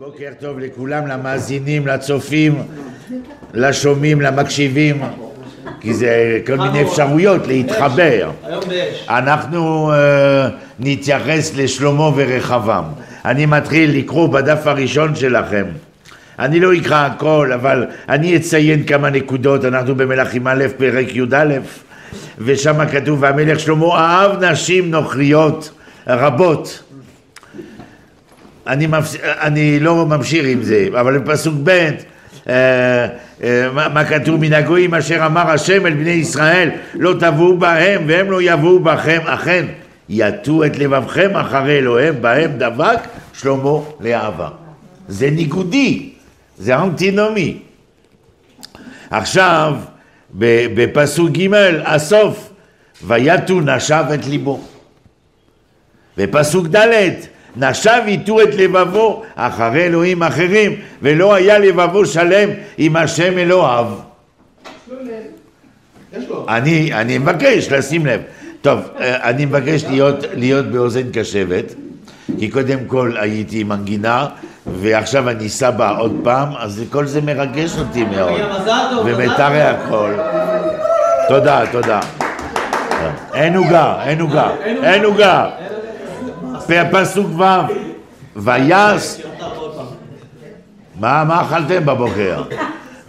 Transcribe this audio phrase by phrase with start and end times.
[0.00, 2.62] בוקר טוב לכולם, למאזינים, לצופים,
[3.54, 5.02] לשומעים, למקשיבים,
[5.80, 8.30] כי זה כל מיני אפשרויות להתחבר.
[9.08, 9.96] אנחנו uh,
[10.78, 12.84] נתייחס לשלמה ורחבם.
[13.24, 15.64] אני מתחיל לקרוא בדף הראשון שלכם.
[16.38, 19.64] אני לא אקרא הכל, אבל אני אציין כמה נקודות.
[19.64, 21.58] אנחנו במלכים א', פרק י"א,
[22.38, 25.70] ושם כתוב, והמלך שלמה אהב נשים נוכריות
[26.06, 26.82] רבות.
[28.70, 29.16] אני, מפס...
[29.22, 31.90] אני לא ממשיך עם זה, אבל בפסוק ב'
[32.48, 33.06] אה,
[33.42, 34.40] אה, מה, מה כתוב?
[34.40, 39.20] מן הגויים אשר אמר השם אל בני ישראל לא תבואו בהם והם לא יבואו בכם
[39.26, 39.66] אכן
[40.08, 42.98] יטו את לבבכם אחרי אלוהים בהם דבק
[43.32, 44.48] שלמה לאהבה.
[45.08, 46.10] זה ניגודי
[46.58, 47.58] זה אנטינומי.
[49.10, 49.74] עכשיו
[50.74, 52.50] בפסוק ג' הסוף
[53.06, 54.60] ויתו נשב את ליבו.
[56.16, 57.12] בפסוק ד'
[57.56, 63.86] נשב איתו את לבבו אחרי אלוהים אחרים, ולא היה לבבו שלם עם השם אלוהיו.
[66.48, 68.20] אני, אני מבקש לשים לב.
[68.62, 71.64] טוב, אה, אני מבקש להיות, להיות באוזן קשבת,
[72.38, 74.26] כי קודם כל הייתי מנגינה,
[74.66, 78.40] ועכשיו אני סבא עוד פעם, אז כל זה מרגש אותי מאוד.
[79.04, 80.12] ומתארי הכל.
[81.28, 82.00] תודה, תודה.
[83.34, 85.50] אין עוגה, אין עוגה, אין עוגה.
[86.90, 87.44] פסוק ו'
[88.36, 89.16] ויעש
[91.00, 92.42] מה, מה אכלתם בבוקר?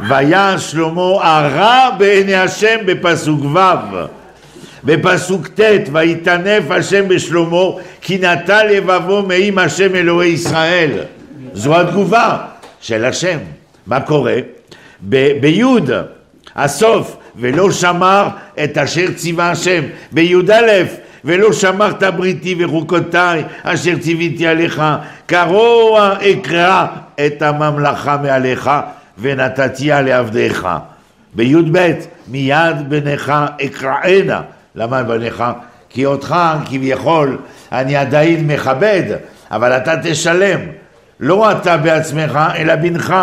[0.09, 3.59] ויעש שלמה הרע בעיני השם בפסוק ו'
[4.83, 7.65] בפסוק ט' ויטנף השם בשלמה
[8.01, 10.91] כי נטה לבבו מעם השם אלוהי ישראל
[11.53, 12.37] זו התגובה
[12.81, 13.37] של השם
[13.87, 14.35] מה קורה?
[15.41, 15.89] ביוד
[16.55, 18.27] הסוף ולא שמר
[18.63, 20.53] את אשר ציווה השם בי"א
[21.25, 24.83] ולא שמרת בריתי וחוקותיי אשר ציוויתי עליך.
[25.27, 26.85] כרוע אקרא
[27.25, 28.69] את הממלכה מעליך
[29.17, 30.67] ונתתיה לעבדיך.
[31.33, 31.91] בי"ב
[32.27, 33.33] מיד בניך
[33.65, 34.41] אקראנה.
[34.75, 35.43] למה בניך?
[35.89, 36.35] כי אותך
[36.65, 37.37] כביכול
[37.71, 39.03] אני עדיין מכבד
[39.51, 40.59] אבל אתה תשלם.
[41.19, 43.15] לא אתה בעצמך אלא בנך.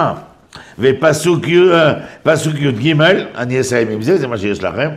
[0.79, 3.03] ופסוק י"ג
[3.37, 4.89] אני אסיים עם זה זה מה שיש לכם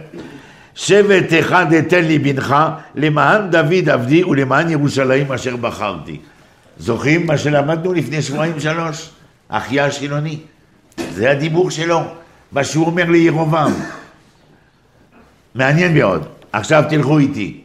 [0.76, 2.56] שבט אחד אתן לי בנך,
[2.96, 6.18] למען דוד עבדי ולמען ירושלים אשר בחרתי.
[6.78, 9.10] זוכרים מה שלמדנו לפני שבועיים שלוש?
[9.50, 10.38] אחיה השילוני.
[11.14, 12.02] זה הדיבור שלו,
[12.52, 13.74] מה שהוא אומר לירובעם.
[15.56, 16.26] מעניין מאוד.
[16.52, 17.62] עכשיו תלכו איתי.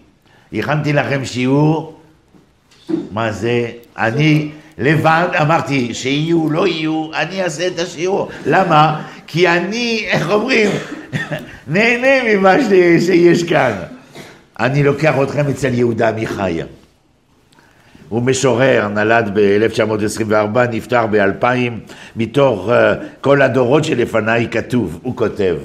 [0.53, 2.01] הכנתי לכם שיעור,
[3.11, 3.71] מה זה?
[3.99, 8.31] אני לבד אמרתי שיהיו, לא יהיו, אני אעשה את השיעור.
[8.47, 9.03] למה?
[9.27, 10.71] כי אני, איך אומרים,
[11.69, 12.55] נהנה ממה
[13.01, 13.73] שיש כאן.
[14.61, 16.61] אני לוקח אתכם אצל יהודה עמיחי.
[18.09, 21.47] הוא משורר, נולד ב-1924, נפטר ב-2000,
[22.17, 22.73] מתוך uh,
[23.21, 25.57] כל הדורות שלפניי כתוב, הוא כותב: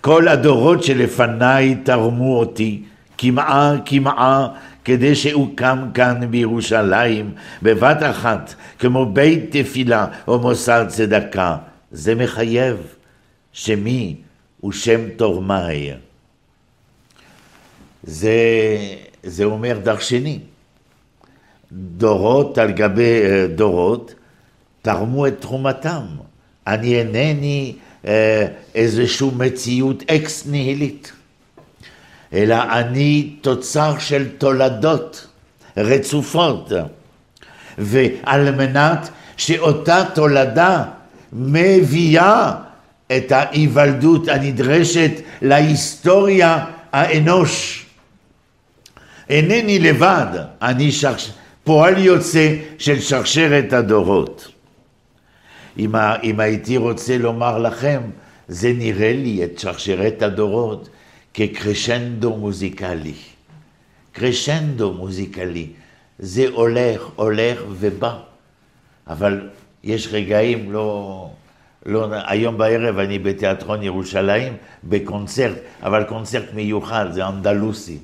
[0.00, 2.82] כל הדורות שלפניי תרמו אותי,
[3.18, 4.48] כמעה כמעה,
[4.84, 7.30] כדי שאוקם כאן בירושלים,
[7.62, 11.56] בבת אחת, כמו בית תפילה או מוסד צדקה.
[11.92, 12.76] זה מחייב
[13.52, 14.16] שמי
[14.60, 15.90] הוא שם תורמי.
[18.02, 18.36] זה,
[19.22, 20.38] זה אומר דרשני.
[21.72, 24.14] דורות על גבי אה, דורות
[24.82, 26.02] תרמו את תרומתם.
[26.66, 27.74] אני אינני
[28.06, 31.12] אה, איזושהי מציאות אקס ניהילית,
[32.32, 35.26] אלא אני תוצר של תולדות
[35.76, 36.72] רצופות,
[37.78, 40.84] ועל מנת שאותה תולדה
[41.32, 42.52] מביאה
[43.16, 45.10] את ההיוולדות הנדרשת
[45.42, 47.86] להיסטוריה האנוש.
[49.28, 51.32] אינני לבד, אני שרש...
[51.64, 54.48] פועל יוצא של שרשרת הדורות.
[55.78, 56.20] אם, ה...
[56.22, 58.00] אם הייתי רוצה לומר לכם,
[58.48, 60.88] זה נראה לי את שרשרת הדורות
[61.34, 63.14] כקרשנדו מוזיקלי.
[64.12, 65.66] קרשנדו מוזיקלי,
[66.18, 68.18] זה הולך, הולך ובא,
[69.06, 69.48] אבל
[69.84, 71.30] יש רגעים לא...
[71.86, 77.98] לא, היום בערב אני בתיאטרון ירושלים בקונצרט, אבל קונצרט מיוחד, זה אנדלוסי.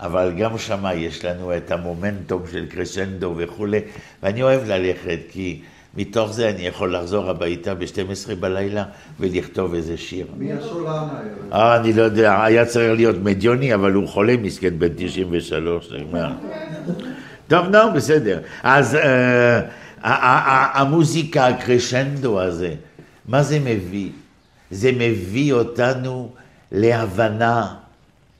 [0.00, 3.80] אבל גם שמה יש לנו את המומנטום של קרשנדו וכולי,
[4.22, 5.60] ואני אוהב ללכת, כי
[5.96, 8.84] מתוך זה אני יכול לחזור הביתה ב-12 בלילה
[9.20, 10.26] ולכתוב איזה שיר.
[10.36, 11.52] מי הסולן הערב?
[11.52, 15.92] אה, אני לא יודע, היה צריך להיות מדיוני, אבל הוא חולה מסכן בן 93,
[17.48, 18.40] טוב, נו, בסדר.
[18.62, 19.60] אז אה,
[20.80, 22.74] המוזיקה, הקרשנדו הזה,
[23.26, 24.10] מה זה מביא?
[24.70, 26.30] זה מביא אותנו
[26.72, 27.74] להבנה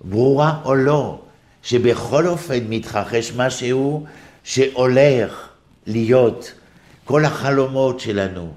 [0.01, 1.19] ברורה או לא,
[1.63, 4.07] שבכל אופן מתרחש משהו
[4.45, 5.49] שהולך
[5.87, 6.53] להיות
[7.05, 8.53] כל החלומות שלנו,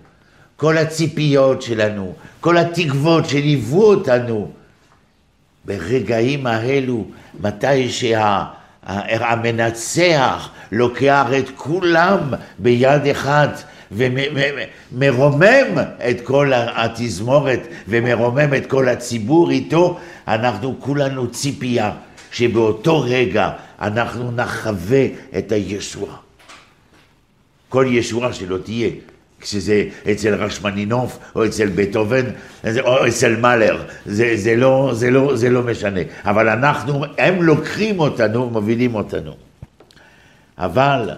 [0.56, 4.51] כל הציפיות שלנו, כל התקוות שליוו אותנו,
[5.66, 7.06] ברגעים האלו,
[7.39, 7.89] מתי
[8.86, 15.78] שהמנצח לוקח את כולם ביד אחת ומרומם
[16.10, 21.92] את כל התזמורת ומרומם את כל הציבור איתו, אנחנו כולנו ציפייה
[22.32, 23.52] שבאותו רגע
[23.82, 25.06] אנחנו נחווה
[25.38, 26.16] את הישועה.
[27.70, 28.90] כל ישועה שלא תהיה,
[29.42, 32.26] כשזה אצל רשמנינוף או אצל בטהובן
[32.80, 36.00] או אצל מאלר, זה, זה, לא, זה, לא, זה לא משנה.
[36.24, 39.32] אבל אנחנו, הם לוקחים אותנו, מובילים אותנו.
[40.58, 41.10] אבל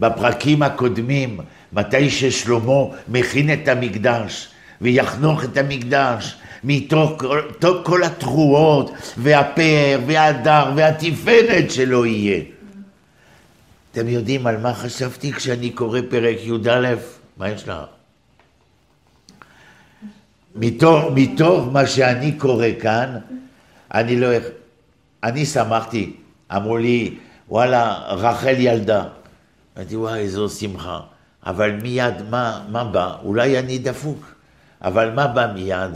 [0.00, 1.40] בפרקים הקודמים,
[1.72, 4.48] מתי ששלמה מכין את המקדש
[4.80, 7.42] ויחנוך את המקדש מתוך כל,
[7.84, 12.42] כל התרועות והפאר וההדר והתפארת שלו יהיה.
[13.92, 16.94] אתם יודעים על מה חשבתי כשאני קורא פרק י"א?
[17.36, 17.76] מה יש לך?
[20.54, 23.18] מתוך, מתוך מה שאני קורא כאן,
[23.94, 24.28] אני לא...
[25.24, 26.12] אני שמחתי,
[26.56, 27.14] אמרו לי,
[27.48, 29.04] וואלה, רחל ילדה.
[29.76, 31.00] אמרתי, וואי, איזו שמחה.
[31.46, 33.16] אבל מיד, מה, מה בא?
[33.22, 34.34] אולי אני דפוק,
[34.82, 35.90] אבל מה בא מיד?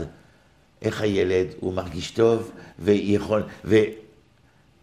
[0.81, 3.43] איך הילד, הוא מרגיש טוב, ויכול,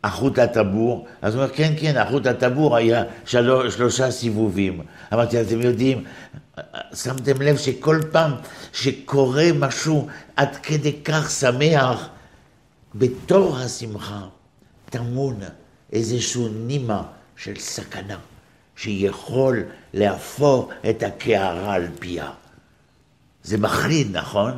[0.05, 4.81] החוט הטבור, אז הוא אומר, כן, כן, החוט הטבור היה שלוש, שלושה סיבובים.
[5.12, 6.05] אמרתי, אתם יודעים,
[6.94, 8.32] שמתם לב שכל פעם
[8.73, 12.09] שקורה משהו עד כדי כך שמח,
[12.94, 14.21] בתור השמחה
[14.91, 15.41] טמון
[15.93, 17.03] איזשהו נימה
[17.37, 18.17] של סכנה,
[18.78, 19.62] שיכול
[19.94, 22.30] להפוך את הקערה על פיה.
[23.42, 24.52] זה מחריד, נכון?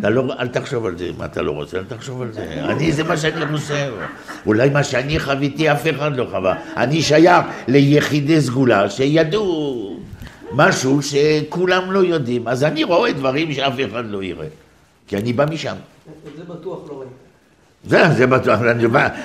[0.00, 2.64] אתה לא, אל תחשוב על זה, מה אתה לא רוצה, אל תחשוב על זה.
[2.64, 3.94] אני, זה מה שאני חושב.
[4.46, 6.54] אולי מה שאני חוויתי, אף אחד לא חווה.
[6.76, 9.96] אני שייך ליחידי סגולה שידעו
[10.52, 12.48] משהו שכולם לא יודעים.
[12.48, 14.48] אז אני רואה דברים שאף אחד לא יראה.
[15.06, 15.76] כי אני בא משם.
[16.36, 17.29] זה בטוח לא ראית.
[17.84, 18.84] זה, זה בטוח, אני,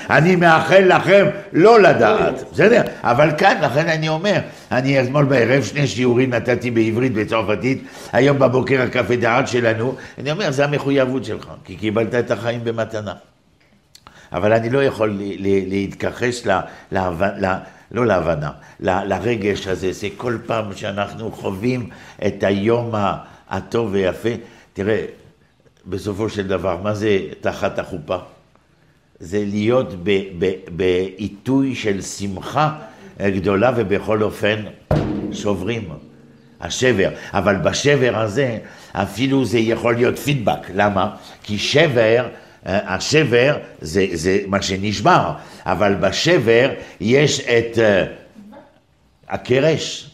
[0.10, 2.82] אני מאחל לכם לא לדעת, בסדר?
[3.02, 4.40] אבל כאן, לכן אני אומר,
[4.72, 10.66] אני אתמול בערב שני שיעורים נתתי בעברית בצרפתית, היום בבוקר הקפדרט שלנו, אני אומר, זה
[10.66, 13.14] המחויבות שלך, כי קיבלת את החיים במתנה.
[14.32, 15.20] אבל אני לא יכול
[15.68, 16.52] להתכחש ל,
[16.92, 17.54] ל,
[17.92, 21.90] לא להבנה, ל, לרגש הזה, זה כל פעם שאנחנו חווים
[22.28, 22.92] את היום
[23.50, 24.30] הטוב ויפה,
[24.74, 25.06] תראה,
[25.86, 28.18] בסופו של דבר, מה זה תחת החופה?
[29.20, 29.94] זה להיות
[30.70, 32.80] בעיתוי של שמחה
[33.22, 34.64] גדולה ובכל אופן
[35.32, 35.90] שוברים.
[36.62, 38.58] השבר, אבל בשבר הזה
[38.92, 41.16] אפילו זה יכול להיות פידבק, למה?
[41.44, 42.28] כי שבר,
[42.68, 45.32] אה, השבר זה, זה מה שנשבר,
[45.66, 46.72] אבל בשבר
[47.02, 47.80] יש את uh,
[49.30, 50.10] הקרש,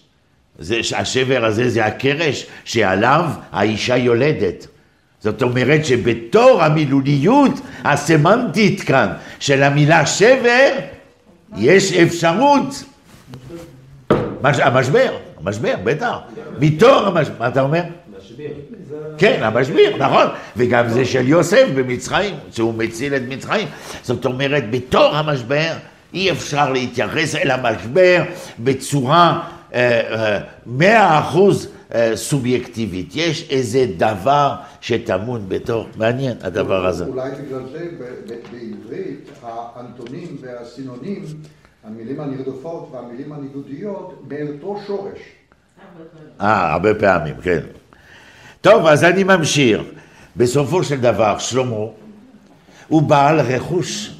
[0.59, 4.68] זה, השבר הזה זה הקרש שעליו האישה יולדת.
[5.21, 7.51] זאת אומרת שבתור המילוליות
[7.83, 9.07] הסמנטית כאן
[9.39, 10.69] של המילה שבר,
[11.57, 12.83] יש אפשרות.
[14.44, 16.18] המשבר, המשבר, בטח.
[16.59, 17.81] מתור המשבר, מה אתה אומר?
[19.18, 20.27] כן, המשבר, נכון.
[20.57, 23.67] וגם זה של יוסף במצרים, שהוא מציל את מצרים.
[24.03, 25.74] זאת אומרת, בתור המשבר
[26.13, 28.24] אי אפשר להתייחס אל המשבר
[28.59, 29.39] בצורה
[29.74, 31.67] אה, אה, מאה אחוז
[32.15, 33.15] סובייקטיבית.
[33.15, 37.05] יש איזה דבר שטמון בתור, מעניין הדבר הזה.
[37.05, 41.24] אולי בגלל זה בעברית האנטונים והסינונים,
[41.83, 45.19] המילים הנרדפות והמילים הניגודיות, מאותו שורש.
[46.41, 47.60] אה, הרבה פעמים, כן.
[48.62, 49.81] טוב, אז אני ממשיך.
[50.38, 51.75] בסופו של דבר, שלמה
[52.88, 54.12] הוא בעל רכוש.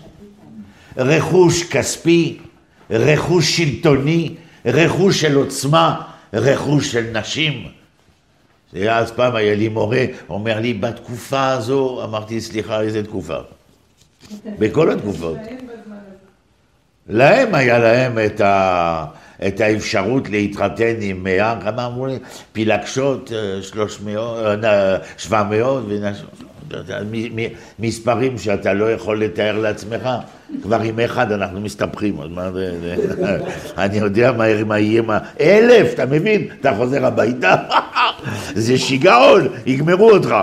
[0.98, 2.40] רכוש כספי,
[2.90, 4.36] רכוש שלטוני,
[4.66, 6.02] רכוש של עוצמה,
[6.34, 7.68] רכוש של נשים.
[8.90, 13.38] אז פעם היה לי מורה, אומר לי, בתקופה הזו, אמרתי, סליחה, איזה תקופה?
[14.60, 15.38] בכל התקופות.
[17.08, 19.06] להם היה להם את, ה,
[19.48, 22.20] את האפשרות להתחתן עם מאה, כמה אמרו לי?
[22.52, 25.84] פילגשות, אה, שלוש מאות, אה, שבע מאות,
[27.80, 30.10] מספרים שאתה לא יכול לתאר לעצמך.
[30.62, 32.74] כבר עם אחד אנחנו מסתבכים, אז מה זה,
[33.78, 36.48] אני יודע מהר מה יהיה, מה, אלף, אתה מבין?
[36.60, 37.56] אתה חוזר הביתה,
[38.56, 40.36] זה שיגעון, יגמרו אותך.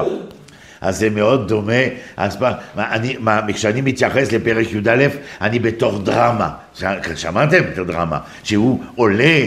[0.80, 1.82] אז זה מאוד דומה,
[2.16, 5.06] אז מה, אני, מה, כשאני מתייחס לפרק י"א,
[5.40, 6.50] אני בתוך דרמה,
[7.16, 9.44] שמעתם את הדרמה, שהוא עולה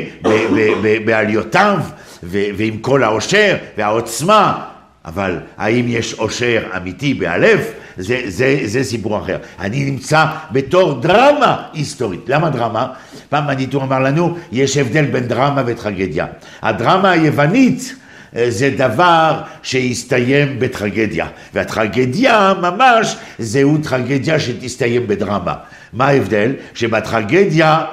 [1.05, 1.79] בעליותיו
[2.23, 4.65] ועם כל העושר והעוצמה,
[5.05, 7.60] אבל האם יש עושר אמיתי בהלב,
[7.98, 9.38] זה, זה, זה סיפור אחר.
[9.60, 12.22] אני נמצא בתור דרמה היסטורית.
[12.27, 12.88] למה דרמה?
[13.29, 16.25] פעם הניטור אמר לנו, יש הבדל בין דרמה וטרגדיה.
[16.62, 17.96] הדרמה היוונית
[18.36, 25.55] אה, זה דבר שהסתיים בטרגדיה, והטרגדיה ממש זהו טרגדיה שתסתיים בדרמה.
[25.93, 26.51] מה ההבדל?
[26.74, 27.86] שבטרגדיה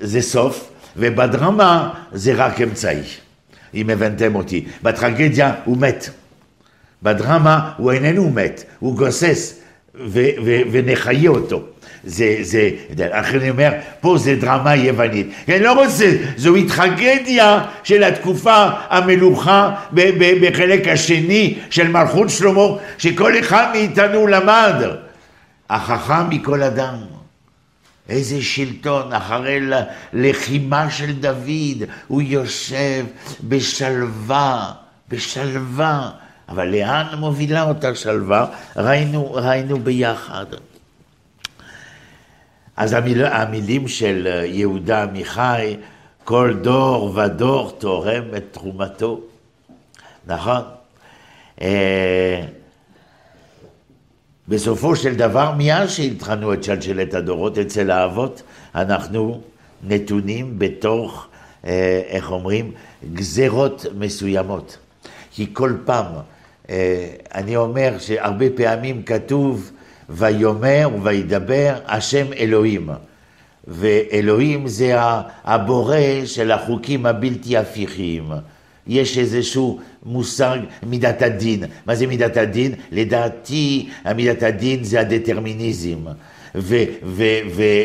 [0.00, 3.02] זה סוף, ובדרמה זה רק אמצעי,
[3.74, 4.64] אם הבנתם אותי.
[4.82, 6.10] בטרגדיה הוא מת.
[7.04, 9.60] בדרמה הוא איננו מת, הוא גוסס
[10.72, 11.62] ונחיה אותו.
[12.04, 15.26] זה, זה, לכן אני אומר, פה זה דרמה יוונית.
[15.48, 19.74] אני לא רוצה, זוהי טרגדיה של התקופה המלוכה
[20.42, 22.62] בחלק השני של מלכות שלמה,
[22.98, 24.74] שכל אחד מאיתנו למד.
[25.70, 26.94] החכם מכל אדם.
[28.08, 29.60] איזה שלטון, אחרי
[30.12, 33.04] לחימה של דוד, הוא יושב
[33.40, 34.72] בשלווה,
[35.08, 36.10] בשלווה.
[36.48, 38.46] אבל לאן מובילה אותה שלווה?
[38.76, 40.46] ראינו, ראינו ביחד.
[42.76, 45.76] אז המיל, המילים של יהודה עמיחי,
[46.24, 49.20] כל דור ודור תורם את תרומתו,
[50.26, 50.62] נכון?
[51.62, 52.42] אה,
[54.48, 58.42] בסופו של דבר, מאז שהתחלנו את שלשלת הדורות אצל האבות,
[58.74, 59.40] אנחנו
[59.82, 61.26] נתונים בתוך,
[61.66, 62.72] אה, איך אומרים,
[63.14, 64.78] גזרות מסוימות.
[65.30, 66.20] כי כל פעם, אה,
[67.34, 69.70] אני אומר שהרבה פעמים כתוב
[70.08, 72.88] ויאמר וידבר השם אלוהים.
[73.68, 74.94] ואלוהים זה
[75.44, 78.30] הבורא של החוקים הבלתי הפיכים.
[78.86, 81.64] יש איזשהו מושג מידת הדין.
[81.86, 82.74] מה זה מידת הדין?
[82.92, 86.04] לדעתי מידת הדין זה הדטרמיניזם.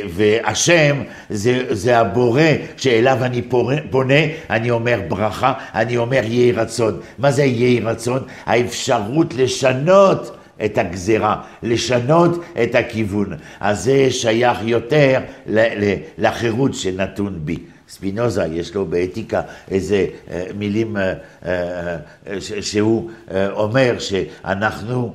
[0.10, 2.42] והשם זה, זה הבורא
[2.78, 3.42] שאליו אני
[3.90, 4.16] פונה,
[4.50, 7.00] אני אומר ברכה, אני אומר יהי רצון.
[7.18, 8.20] מה זה יהי רצון?
[8.46, 13.34] האפשרות לשנות את הגזרה, לשנות את הכיוון.
[13.60, 15.20] אז זה שייך יותר
[16.18, 17.58] לחירות שנתון בי.
[17.90, 19.42] ספינוזה יש לו באתיקה
[19.72, 21.14] איזה אה, מילים אה,
[21.46, 21.98] אה,
[22.62, 23.10] שהוא
[23.52, 25.14] אומר שאנחנו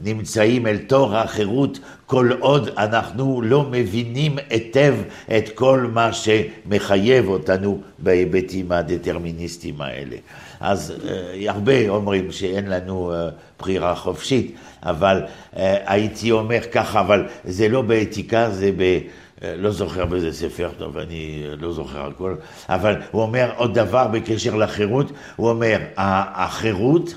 [0.00, 4.94] נמצאים אל תור החירות כל עוד אנחנו לא מבינים היטב
[5.36, 10.16] את כל מה שמחייב אותנו בהיבטים הדטרמיניסטיים האלה.
[10.60, 10.94] אז
[11.46, 13.12] הרבה אומרים שאין לנו
[13.58, 15.22] בחירה חופשית, אבל
[15.86, 18.98] הייתי אומר ככה, אבל זה לא באתיקה, זה ב...
[19.42, 22.34] לא זוכר באיזה ספר, טוב, אני לא זוכר הכל,
[22.68, 27.14] אבל הוא אומר עוד דבר בקשר לחירות, הוא אומר, החירות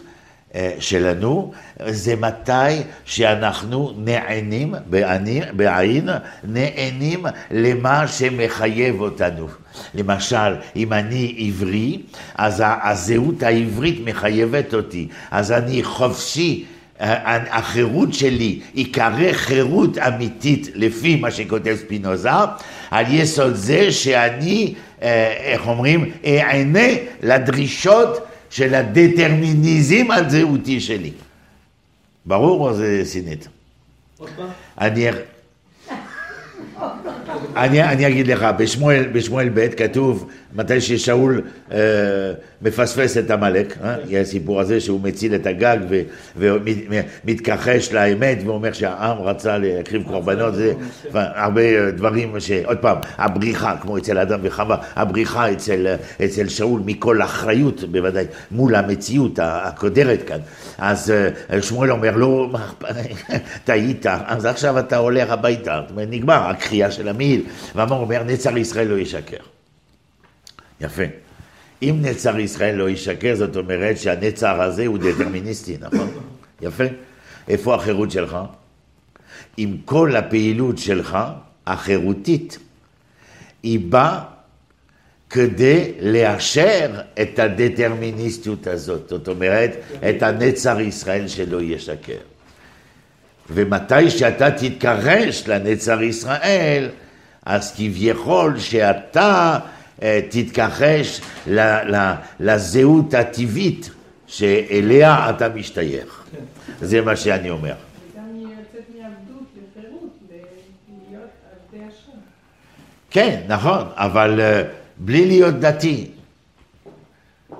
[0.56, 1.52] אה, שלנו
[1.88, 6.10] זה מתי שאנחנו נענים, בעין, בעין,
[6.44, 9.48] נענים למה שמחייב אותנו.
[9.96, 12.02] למשל, אם אני עברי,
[12.36, 16.66] אז הזהות העברית מחייבת אותי, אז אני חופשי
[17.04, 22.30] החירות שלי ייקרא חירות אמיתית לפי מה שכותב ספינוזה,
[22.92, 26.88] על יסוד זה שאני, אה, איך אומרים, אענה
[27.24, 31.12] לדרישות של הדטרמיניזם הזהותי שלי.
[32.26, 33.48] ברור או זה סינית?
[34.82, 35.08] אני...
[37.56, 41.78] אני, אני אגיד לך, בשמואל, בשמואל ב' כתוב מתי ששאול אה,
[42.62, 43.96] מפספס את עמלק, אה?
[44.08, 46.02] יש הסיפור הזה שהוא מציל את הגג ו,
[46.36, 50.74] ומתכחש לאמת ואומר שהעם רצה להקריב קורבנות, זה
[51.14, 52.52] הרבה דברים ש...
[52.52, 55.96] עוד פעם, הבריחה, כמו אצל אדם וחווה, הבריחה אצל,
[56.26, 60.40] אצל שאול מכל אחריות בוודאי, מול המציאות הקודרת כאן.
[60.78, 61.14] אז
[61.52, 62.52] אה, שמואל אומר לו,
[63.66, 67.44] טעית, אז עכשיו אתה הולך הביתה, נגמר הקריאה של המעיל,
[67.76, 69.44] ואמר אומר, נצר ישראל לא ישקר.
[70.82, 71.04] יפה.
[71.82, 76.12] אם נצר ישראל לא ישקר, זאת אומרת שהנצר הזה הוא דטרמיניסטי, נכון?
[76.62, 76.84] יפה.
[77.48, 78.38] איפה החירות שלך?
[79.58, 81.18] עם כל הפעילות שלך,
[81.68, 82.58] החירותית,
[83.64, 84.24] היא באה
[85.30, 89.72] כדי לאשר את הדטרמיניסטיות הזאת, זאת אומרת,
[90.10, 92.18] את הנצר ישראל שלא ישקר.
[93.50, 96.90] ומתי שאתה תתכרש לנצר ישראל,
[97.46, 99.60] אז כביכול שאתה
[100.04, 101.22] אה, תתכחש
[102.40, 103.90] לזהות הטבעית
[104.28, 106.24] שאליה אתה משתייך.
[106.32, 106.86] כן.
[106.86, 107.74] זה מה שאני אומר.
[113.14, 116.08] כן, נכון, אבל uh, בלי להיות דתי.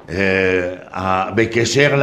[0.08, 0.12] Uh,
[1.36, 2.02] בקשר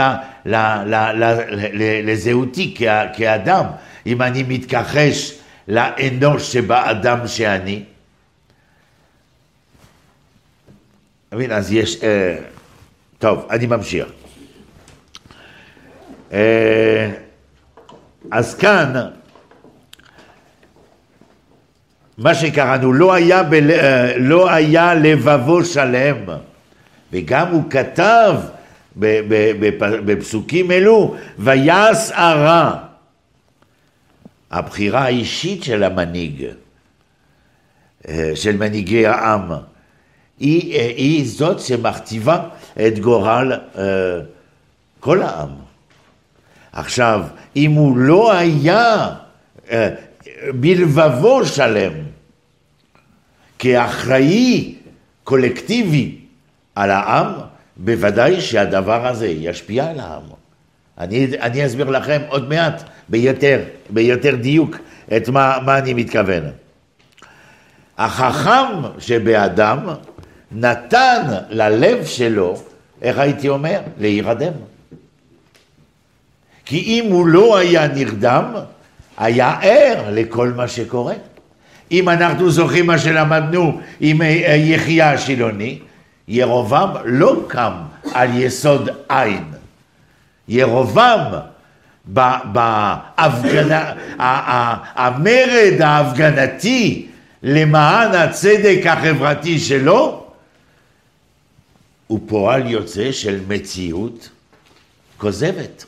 [2.05, 2.75] לזהותי
[3.17, 3.65] כאדם,
[4.07, 5.40] אם אני מתכחש
[5.71, 7.85] לאנוש שבאדם שאני,
[11.33, 11.53] מבין?
[11.53, 12.03] אז יש...
[12.03, 12.37] אה,
[13.19, 14.07] טוב, אני ממשיך.
[16.33, 17.11] אה,
[18.31, 18.93] אז כאן,
[22.19, 26.17] מה שקראנו, לא היה, ב, אה, לא היה לבבו שלם,
[27.13, 28.35] וגם הוא כתב
[30.07, 32.90] בפסוקים אלו, ויעש הרע.
[34.51, 36.47] הבחירה האישית של המנהיג,
[38.09, 39.53] אה, של מנהיגי העם,
[40.39, 42.49] היא, אה, היא זאת שמכתיבה
[42.87, 43.53] את גורל
[45.01, 45.51] כל העם.
[46.73, 47.25] עכשיו,
[47.57, 49.15] אם הוא לא היה
[50.55, 51.93] בלבבו שלם,
[53.59, 54.75] כאחראי
[55.25, 56.17] קולקטיבי
[56.75, 57.33] על העם,
[57.77, 60.23] בוודאי שהדבר הזה ישפיע על העם.
[60.99, 64.77] אני, אני אסביר לכם עוד מעט ביותר, ביותר דיוק
[65.17, 66.43] את מה, מה אני מתכוון.
[67.99, 68.67] החכם
[68.99, 69.79] שבאדם
[70.53, 72.57] נתן ללב שלו,
[73.03, 73.81] איך הייתי אומר?
[73.99, 74.53] להירדם.
[76.65, 78.55] כי אם הוא לא היה נרדם,
[79.19, 81.15] היה ער לכל מה שקורה.
[81.93, 84.21] אם אנחנו זוכרים מה שלמדנו עם
[84.57, 85.79] יחיה השילוני,
[86.29, 87.73] ירובעם לא קם
[88.15, 89.45] על יסוד עין.
[90.49, 91.21] ירובעם
[92.05, 93.93] בהפגנה,
[94.95, 97.07] המרד ההפגנתי
[97.43, 100.27] למען הצדק החברתי שלו,
[102.07, 104.29] הוא פועל יוצא של מציאות
[105.17, 105.85] כוזבת.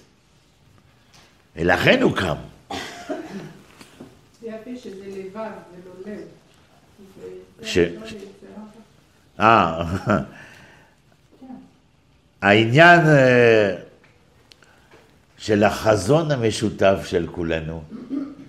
[1.57, 2.35] ולכן הוא קם.
[6.07, 6.19] לב.
[7.63, 7.79] ש...
[9.41, 9.83] אה,
[12.43, 13.75] העניין אה,
[15.43, 17.83] של החזון המשותף של כולנו,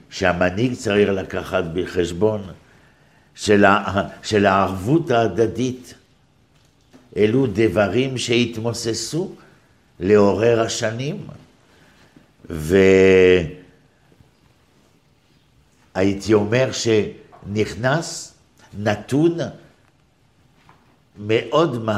[0.10, 2.42] שהמנהיג צריך לקחת בחשבון,
[3.36, 5.94] של, ה, של הערבות ההדדית,
[7.18, 9.32] אלו דברים שהתמוססו
[10.00, 11.28] לעורר השנים.
[12.50, 13.54] והייתי
[16.34, 18.34] אומר שנכנס
[18.80, 19.38] נתון
[21.18, 21.90] מאוד,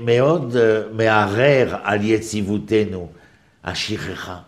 [0.00, 3.08] מאוד אה, מערער על יציבותנו,
[3.64, 4.38] השכחה.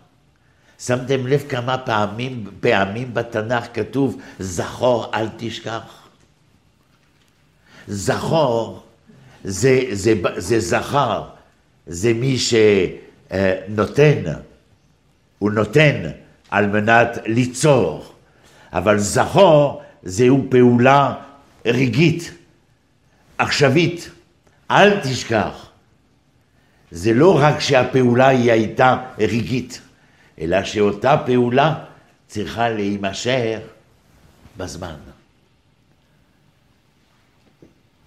[0.79, 6.07] שמתם לב כמה פעמים, פעמים בתנ"ך כתוב זכור אל תשכח?
[7.87, 8.83] זכור
[9.43, 11.23] זה, זה, זה זכר,
[11.87, 14.23] זה מי שנותן,
[15.39, 16.09] הוא נותן
[16.49, 18.13] על מנת ליצור,
[18.73, 21.13] אבל זכור זהו פעולה
[21.65, 22.31] רגעית.
[23.37, 24.09] עכשווית,
[24.71, 25.66] אל תשכח.
[26.91, 29.81] זה לא רק שהפעולה היא הייתה רגעית,
[30.39, 31.75] אלא שאותה פעולה
[32.27, 33.59] צריכה להימשך
[34.57, 34.95] בזמן.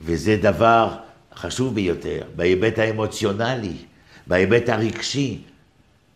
[0.00, 0.96] וזה דבר
[1.34, 3.76] חשוב ביותר, בהיבט האמוציונלי,
[4.26, 5.38] בהיבט הרגשי.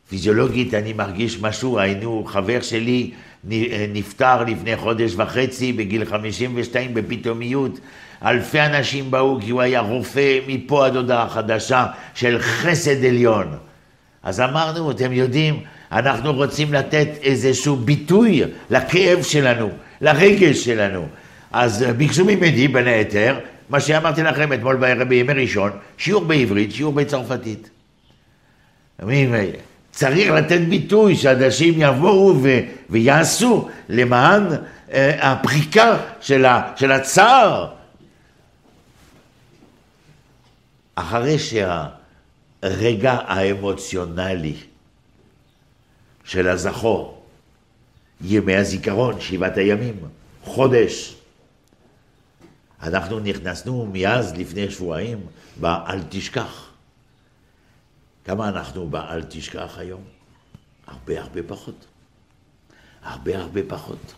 [0.09, 3.11] פיזיולוגית אני מרגיש משהו, היינו, חבר שלי
[3.93, 7.81] נפטר לפני חודש וחצי בגיל 52 בפתאומיות,
[8.25, 13.57] אלפי אנשים באו כי הוא היה רופא מפה עד הודעה חדשה של חסד עליון.
[14.23, 15.61] אז אמרנו, אתם יודעים,
[15.93, 21.07] אנחנו רוצים לתת איזשהו ביטוי לכאב שלנו, לרגש שלנו.
[21.53, 23.39] אז ביקשו ממני, בין היתר,
[23.71, 27.71] מה שאמרתי לכם אתמול בערב בימי ראשון, שיעור בעברית, שיעור בצרפתית.
[29.93, 32.61] צריך לתת ביטוי שאנשים יבואו ו-
[32.91, 34.47] ויעשו למען
[34.93, 37.69] אה, הפריקה של, ה- של הצער
[40.95, 44.57] אחרי שהרגע האמוציונלי
[46.25, 47.27] של הזכור,
[48.21, 50.01] ימי הזיכרון, שבעת הימים,
[50.45, 51.15] חודש,
[52.83, 55.27] אנחנו נכנסנו מאז לפני שבועיים
[55.61, 56.71] ב"אל תשכח".
[58.25, 60.05] כמה אנחנו ב"אל תשכח" היום?
[60.87, 61.85] הרבה הרבה פחות.
[63.03, 64.15] הרבה הרבה פחות.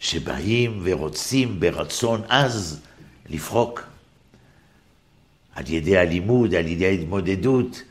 [0.00, 2.80] שבאים ורוצים ברצון עז
[3.28, 3.93] לפרוק.
[5.54, 7.82] על ידי הלימוד, על ידי ההתמודדות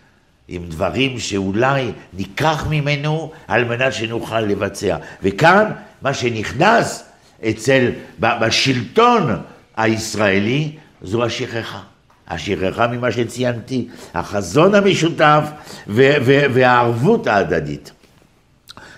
[0.47, 4.97] עם דברים שאולי ניקח ממנו על מנת שנוכל לבצע.
[5.23, 5.71] וכאן
[6.01, 7.03] מה שנכנס
[7.49, 9.35] אצל, בשלטון
[9.77, 10.71] הישראלי
[11.01, 11.81] זו השכחה.
[12.27, 15.43] השכחה ממה שציינתי, החזון המשותף
[15.87, 17.91] והערבות ההדדית.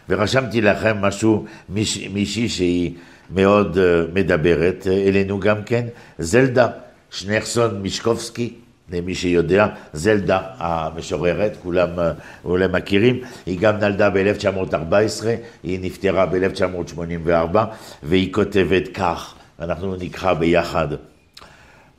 [0.09, 1.45] ורשמתי לכם משהו,
[2.13, 2.93] מישהי שהיא
[3.29, 5.85] מאוד אה, מדברת אה, אלינו גם כן,
[6.19, 6.67] זלדה.
[7.15, 8.53] שנחסון מישקובסקי,
[8.91, 11.89] למי שיודע, זלדה המשוררת, כולם
[12.45, 15.25] אולי מכירים, היא גם נולדה ב-1914,
[15.63, 17.57] היא נפטרה ב-1984,
[18.03, 20.87] והיא כותבת כך, אנחנו נקרא ביחד: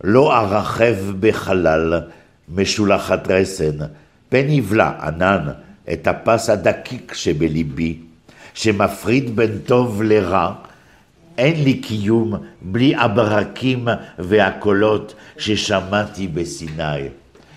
[0.05, 2.01] לא ארחב בחלל
[2.49, 3.77] משולחת רסן,
[4.29, 5.49] פן יבלע ענן
[5.93, 7.99] את הפס הדקיק שבליבי,
[8.55, 10.53] שמפריד בין טוב לרע,
[11.39, 17.09] אין לי קיום בלי הברקים והקולות ששמעתי בסיני.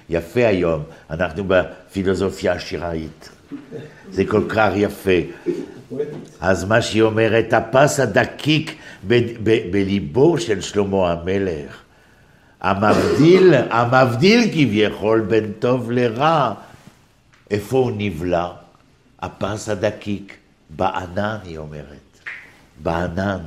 [0.09, 3.29] יפה היום, אנחנו בפילוסופיה השיראית.
[4.11, 5.11] זה כל כך יפה.
[6.41, 8.75] אז מה שהיא אומרת, הפס הדקיק
[9.07, 11.77] ב- ב- בליבו של שלמה המלך,
[12.61, 16.53] המבדיל, המבדיל כביכול בין טוב לרע,
[17.51, 18.47] איפה הוא נבלע?
[19.21, 20.37] הפס הדקיק,
[20.69, 22.19] בענן היא אומרת,
[22.83, 23.39] בענן.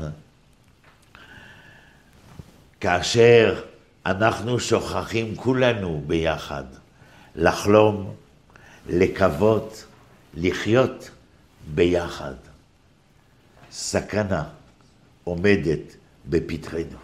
[2.82, 3.62] כאשר
[4.06, 6.64] אנחנו שוכחים כולנו ביחד
[7.36, 8.14] לחלום,
[8.88, 9.84] לקוות,
[10.34, 11.10] לחיות
[11.74, 12.34] ביחד.
[13.72, 14.44] סכנה
[15.24, 15.96] עומדת
[16.28, 16.98] בפתחנו.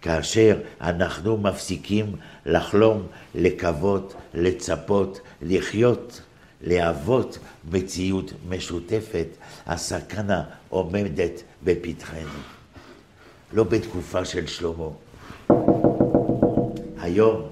[0.00, 2.16] כאשר אנחנו מפסיקים
[2.46, 6.20] לחלום, לקוות, לצפות, לחיות,
[6.60, 7.38] להוות
[7.70, 9.28] מציאות משותפת,
[9.66, 12.61] הסכנה עומדת בפתחנו.
[13.52, 14.88] לא בתקופה של שלמה.
[17.00, 17.42] היום,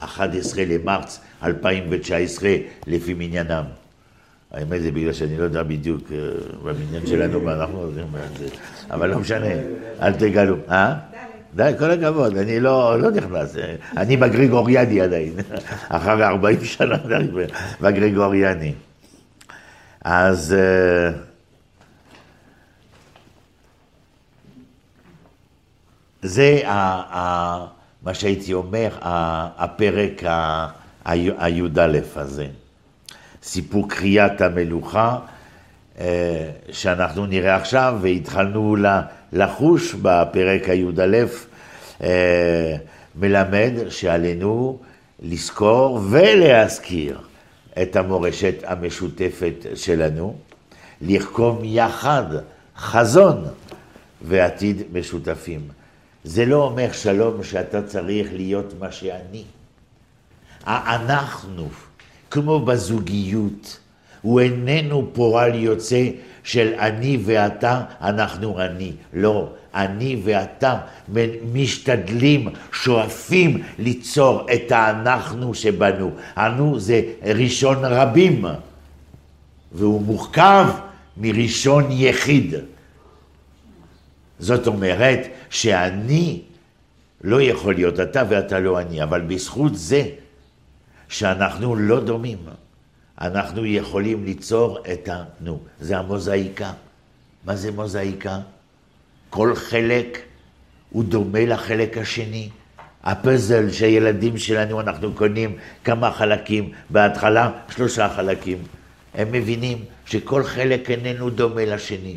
[0.00, 2.50] 11 למרץ 2019,
[2.86, 3.64] לפי מניינם.
[4.50, 6.18] האמת זה בגלל שאני לא יודע בדיוק אה,
[6.64, 8.04] במניין שלנו מה אנחנו עושים,
[8.90, 9.46] אבל לא משנה,
[10.02, 10.56] אל תגלו.
[10.70, 10.94] אה?
[11.54, 13.56] די, כל הכבוד, אני לא, לא נכנס,
[13.96, 15.32] אני בגריגוריאני עדיין,
[15.88, 16.96] אחרי 40 שנה
[17.80, 18.72] בגריגוריאני.
[20.04, 20.56] אז
[26.22, 26.72] זה ה,
[27.18, 27.66] ה,
[28.02, 28.88] מה שהייתי אומר,
[29.58, 30.22] הפרק
[31.04, 32.46] הי"א הזה.
[33.42, 35.18] סיפור קריאת המלוכה,
[36.00, 38.76] אה, שאנחנו נראה עכשיו, והתחלנו
[39.32, 41.24] לחוש בפרק הי"א,
[42.02, 42.76] אה,
[43.14, 44.78] מלמד שעלינו
[45.22, 47.18] לזכור ולהזכיר
[47.82, 50.36] את המורשת המשותפת שלנו,
[51.00, 52.24] לרקום יחד
[52.76, 53.44] חזון
[54.22, 55.81] ועתיד משותפים.
[56.24, 59.44] זה לא אומר שלום שאתה צריך להיות מה שאני.
[60.66, 61.68] אנחנו,
[62.30, 63.78] כמו בזוגיות,
[64.22, 66.08] הוא איננו פועל יוצא
[66.44, 68.92] של אני ואתה, אנחנו אני.
[69.12, 70.78] לא, אני ואתה
[71.52, 76.10] משתדלים, שואפים ליצור את האנחנו שבנו.
[76.36, 78.44] אנו זה ראשון רבים,
[79.72, 80.66] והוא מורכב
[81.16, 82.54] מראשון יחיד.
[84.38, 86.40] זאת אומרת שאני
[87.24, 90.04] לא יכול להיות אתה ואתה לא אני, אבל בזכות זה
[91.08, 92.38] שאנחנו לא דומים,
[93.20, 95.60] אנחנו יכולים ליצור את הנו.
[95.80, 96.72] זה המוזאיקה.
[97.44, 98.38] מה זה מוזאיקה?
[99.30, 100.22] כל חלק
[100.90, 102.48] הוא דומה לחלק השני.
[103.04, 108.58] הפזל שהילדים שלנו, אנחנו קונים כמה חלקים, בהתחלה שלושה חלקים.
[109.14, 112.16] הם מבינים שכל חלק איננו דומה לשני.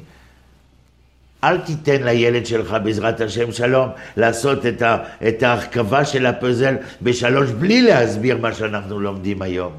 [1.43, 4.98] אל תיתן לילד שלך, בעזרת השם שלום, לעשות את, ה,
[5.41, 9.71] ההרכבה של הפזל בשלוש בלי להסביר מה שאנחנו לומדים היום.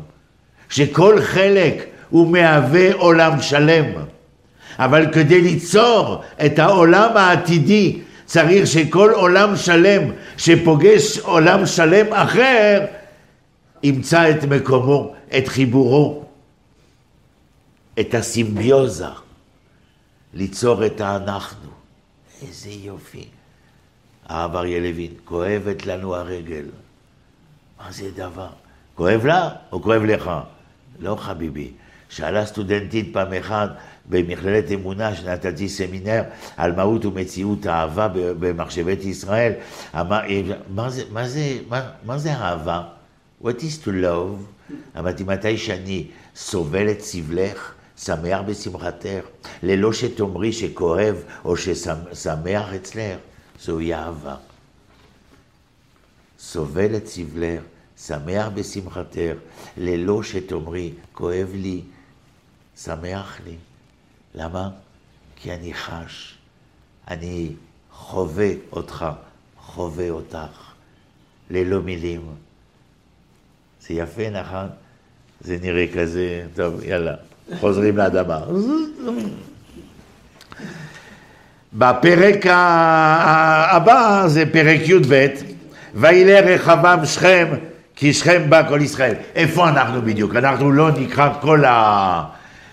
[0.68, 3.84] שכל חלק הוא מהווה עולם שלם.
[4.78, 12.84] אבל כדי ליצור את העולם העתידי צריך שכל עולם שלם שפוגש עולם שלם אחר
[13.82, 16.24] ימצא את מקומו, את חיבורו,
[18.00, 19.25] את הסימביוזה.
[20.36, 21.70] ליצור את האנחנו.
[22.42, 23.28] איזה יופי.
[24.24, 26.64] הרב אריה לוין, כואבת לנו הרגל.
[27.78, 28.48] מה זה דבר?
[28.94, 30.30] כואב לה או כואב לך?
[30.98, 31.70] לא חביבי.
[32.08, 33.68] שאלה סטודנטית פעם אחת
[34.08, 36.22] במכללת אמונה, שנתתי סמינר
[36.56, 39.52] על מהות ומציאות האהבה במחשבת ישראל,
[39.94, 40.20] אמר,
[40.74, 42.82] מה זה, מה זה, מה, מה זה אהבה?
[43.42, 44.72] What is to love?
[44.98, 49.24] אמרתי, מתי שאני סובל את סבלך, שמח בשמחתך,
[49.62, 53.18] ללא שתאמרי שכואב או ששמח אצלך,
[53.60, 54.36] זוהי אהבה.
[56.38, 57.62] סובל את סבלך,
[57.98, 59.32] שמח בשמחתך,
[59.76, 61.82] ללא שתאמרי, כואב לי,
[62.76, 63.56] שמח לי.
[64.34, 64.70] למה?
[65.36, 66.34] כי אני חש,
[67.08, 67.52] אני
[67.92, 69.06] חווה אותך,
[69.60, 70.72] חווה אותך,
[71.50, 72.34] ללא מילים.
[73.80, 74.68] זה יפה, נכון?
[75.40, 77.14] זה נראה כזה, טוב, יאללה.
[77.60, 78.38] חוזרים לאדמה.
[81.72, 85.26] בפרק הבא זה פרק י"ב,
[85.94, 87.46] וילא רחבם שכם,
[87.96, 89.14] כי שכם בא כל ישראל.
[89.34, 90.36] איפה אנחנו בדיוק?
[90.36, 92.24] אנחנו לא נקרא כל, ה...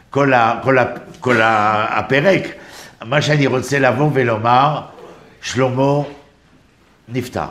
[0.10, 0.60] כל, ה...
[0.64, 0.86] כל, ה...
[1.20, 1.86] כל ה...
[2.00, 2.48] הפרק.
[3.06, 4.82] מה שאני רוצה לבוא ולומר,
[5.42, 6.02] שלמה
[7.10, 7.46] נפטר.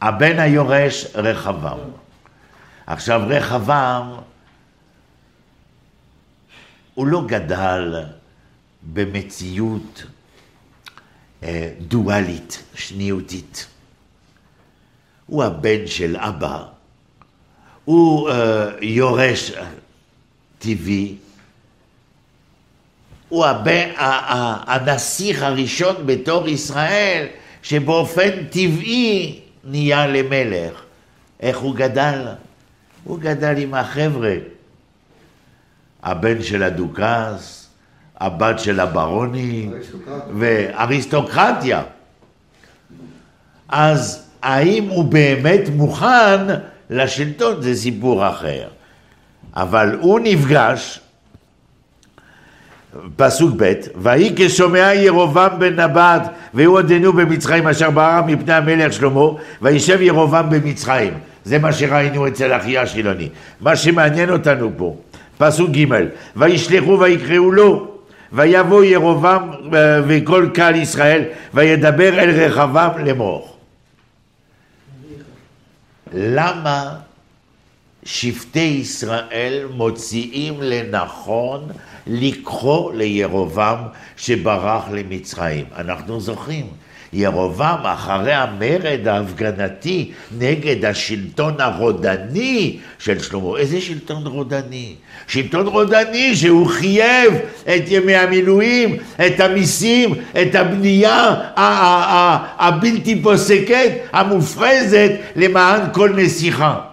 [0.00, 1.78] הבן היורש רחבם.
[2.86, 4.10] עכשיו רחבעם,
[6.98, 7.94] הוא לא גדל
[8.92, 10.02] במציאות
[11.42, 13.66] אה, דואלית, שניותית.
[15.26, 16.64] הוא הבן של אבא,
[17.84, 19.52] הוא אה, יורש
[20.58, 21.16] טבעי,
[23.28, 27.26] הוא הבן, הנסיך הראשון בתור ישראל,
[27.62, 30.82] שבאופן טבעי נהיה למלך.
[31.40, 32.26] איך הוא גדל?
[33.04, 34.34] הוא גדל עם החבר'ה.
[36.02, 37.68] הבן של הדוכס,
[38.20, 39.70] הבת של הברוני,
[40.38, 41.82] ואריסטוקרטיה.
[43.68, 46.40] אז האם הוא באמת מוכן
[46.90, 48.68] לשלטון זה סיפור אחר.
[49.56, 51.00] אבל הוא נפגש,
[53.16, 56.22] פסוק ב', ויהי כשומע ירובעם בן נבט,
[56.54, 59.26] והוא עודנו במצרים אשר ברא מפני המלך שלמה,
[59.62, 61.14] וישב ירובעם במצרים.
[61.44, 63.28] זה מה שראינו אצל אחיה השילוני.
[63.60, 64.96] מה שמעניין אותנו פה,
[65.38, 65.86] פסוק ג',
[66.36, 67.88] וישלחו ויקראו לו,
[68.32, 71.24] ויבוא ירובעם אה, וכל קהל ישראל,
[71.54, 73.56] וידבר אל רחבעם לאמור.
[76.12, 76.94] למה
[78.04, 81.68] שבטי ישראל מוציאים לנכון
[82.06, 83.78] לקחו לירובעם
[84.16, 85.64] שברח למצרים?
[85.76, 86.66] אנחנו זוכרים.
[87.12, 93.58] ירובעם אחרי המרד ההפגנתי נגד השלטון הרודני של שלמה.
[93.58, 94.94] איזה שלטון רודני?
[95.26, 101.34] שלטון רודני שהוא חייב את ימי המילואים, את המיסים, את הבנייה
[102.58, 106.87] הבלתי פוסקת, המופרזת, למען כל נסיכה.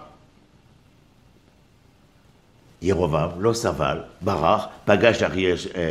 [2.86, 5.22] ירובעם לא סבל, ברח, פגש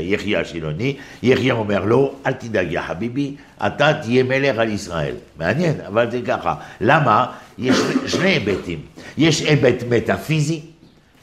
[0.02, 5.16] יחיא השילוני, יחיא אומר לו, אל תדאג יא חביבי, אתה תהיה מלך על ישראל.
[5.40, 6.56] מעניין, אבל זה ככה.
[6.82, 7.26] למה?
[7.58, 7.78] יש
[8.08, 8.80] שני היבטים.
[9.18, 10.62] יש היבט מטאפיזי,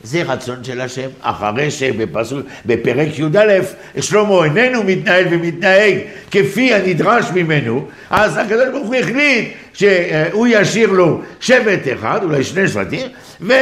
[0.03, 5.99] זה רצון של השם, אחרי שבפסוק, בפרק י"א, שלמה איננו מתנהל ומתנהג
[6.31, 12.69] כפי הנדרש ממנו, אז הקדוש ברוך הוא החליט שהוא ישאיר לו שבט אחד, אולי שני
[12.69, 13.07] שבטים,
[13.41, 13.53] ו...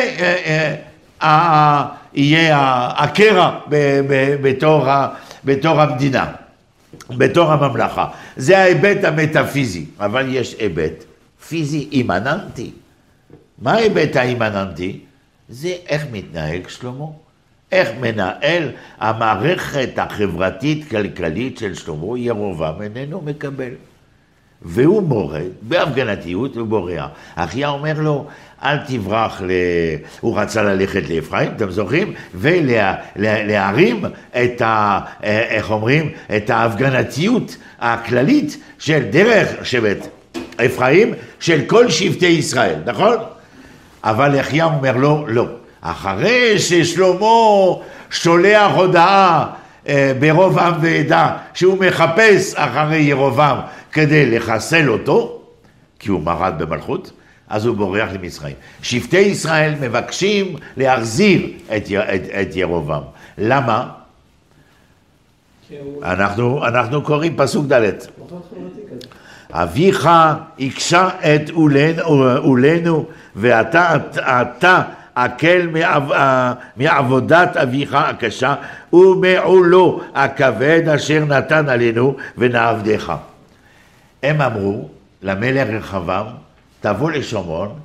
[2.14, 3.59] יהיה הקרע
[4.42, 4.87] בתור,
[5.44, 6.33] בתור המדינה,
[7.11, 8.06] בתור הממלכה.
[8.37, 11.04] זה ההיבט המטאפיזי, אבל יש היבט
[11.48, 12.70] פיזי אימננטי.
[13.59, 15.00] מה ההיבט האימננטי?
[15.48, 17.04] זה איך מתנהג שלמה,
[17.72, 23.72] איך מנהל המערכת החברתית-כלכלית של שלמה, ירובעם איננו מקבל.
[24.62, 27.09] והוא מורד בהפגנתיות ובורח.
[27.35, 28.27] אחיה אומר לו,
[28.64, 29.51] אל תברח, ל...
[30.20, 32.14] הוא רצה ללכת לאפרים, אתם זוכרים?
[32.35, 35.01] ולהרים את ה...
[35.23, 36.11] איך אומרים?
[36.37, 40.07] את ההפגנתיות הכללית של דרך שבט
[40.66, 43.16] אפרים, של כל שבטי ישראל, נכון?
[44.05, 45.46] אבל יחיה אומר לו, לא.
[45.81, 47.27] אחרי ששלמה
[48.11, 49.46] שולח הודעה
[49.88, 53.59] אה, ברוב עם ועדה שהוא מחפש אחרי ירובעם
[53.92, 55.42] כדי לחסל אותו,
[55.98, 57.11] כי הוא מרד במלכות,
[57.48, 58.55] אז הוא בורח למצרים.
[58.83, 61.83] שבטי ישראל מבקשים להחזיר את,
[62.14, 63.03] את, את ירובעם.
[63.38, 63.88] למה?
[66.03, 67.90] אנחנו, אנחנו קוראים פסוק ד'
[69.53, 71.50] אביך הקשה את
[72.42, 74.83] עולנו ואתה אתה
[75.16, 75.68] הקל
[76.76, 78.55] מעבודת אביך הקשה
[78.92, 83.14] ומעולו הכבד אשר נתן עלינו ונעבדך.
[84.22, 84.88] הם אמרו
[85.22, 86.26] למלך רחבעם
[86.80, 87.80] תבוא לשומרון,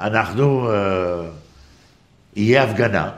[0.00, 1.30] אנחנו, אה,
[2.36, 3.10] יהיה הפגנה,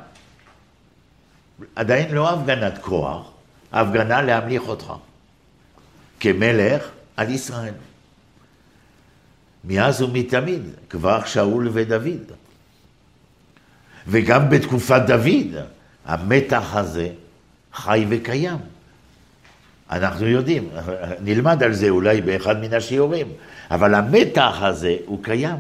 [1.77, 3.31] עדיין לא הפגנת כוח,
[3.73, 4.93] הפגנה להמליך אותך
[6.21, 7.75] כמלך על ישראל.
[9.65, 12.33] מאז ומתמיד, כבר שאול ודוד.
[14.07, 15.65] וגם בתקופת דוד,
[16.05, 17.09] המתח הזה
[17.73, 18.59] חי וקיים.
[19.93, 20.69] אנחנו יודעים,
[21.25, 23.27] נלמד על זה אולי באחד מן השיעורים,
[23.71, 25.57] אבל המתח הזה הוא קיים.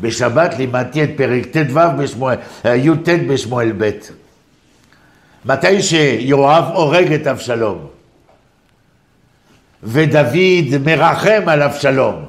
[0.00, 3.90] בשבת לימדתי את פרק ט"ו בשמואל, י"ט בשמואל ב'.
[5.44, 7.86] מתי שיואב הורג את אבשלום,
[9.82, 12.24] ודוד מרחם על אבשלום,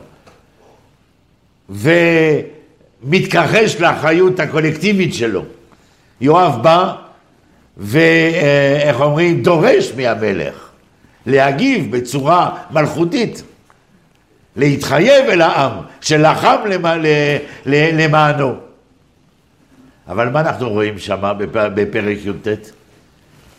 [3.03, 5.43] ומתכחש לאחריות הקולקטיבית שלו.
[6.21, 6.95] יואב בא
[7.79, 10.69] ואיך אומרים, דורש מהמלך
[11.25, 13.43] להגיב בצורה מלכותית,
[14.55, 16.57] להתחייב אל העם שלחם
[17.65, 18.53] למענו.
[20.07, 22.47] אבל מה אנחנו רואים שם בפרק י"ט?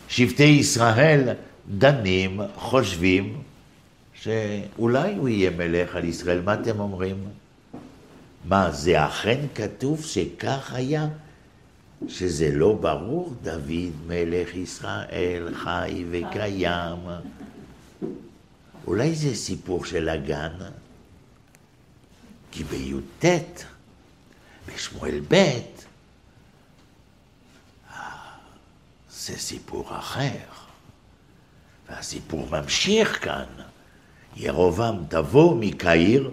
[0.09, 1.29] שבטי ישראל
[1.69, 3.33] דנים, חושבים
[4.13, 6.41] שאולי הוא יהיה מלך על ישראל.
[6.45, 7.15] מה אתם אומרים?
[8.45, 11.07] מה, זה אכן כתוב שכך היה?
[12.07, 16.99] שזה לא ברור, דוד מלך ישראל חי וקיים.
[18.87, 20.53] אולי זה סיפור של הגן?
[22.51, 23.25] כי בי"ט,
[24.67, 25.59] בשמואל ב',
[29.11, 30.51] זה סיפור אחר.
[31.89, 33.45] והסיפור ממשיך כאן.
[34.35, 36.31] ירובעם, תבוא מקהיר,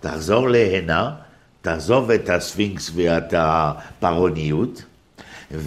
[0.00, 1.14] תחזור להנה,
[1.62, 4.82] תעזוב את הספינקס ואת הפרעוניות,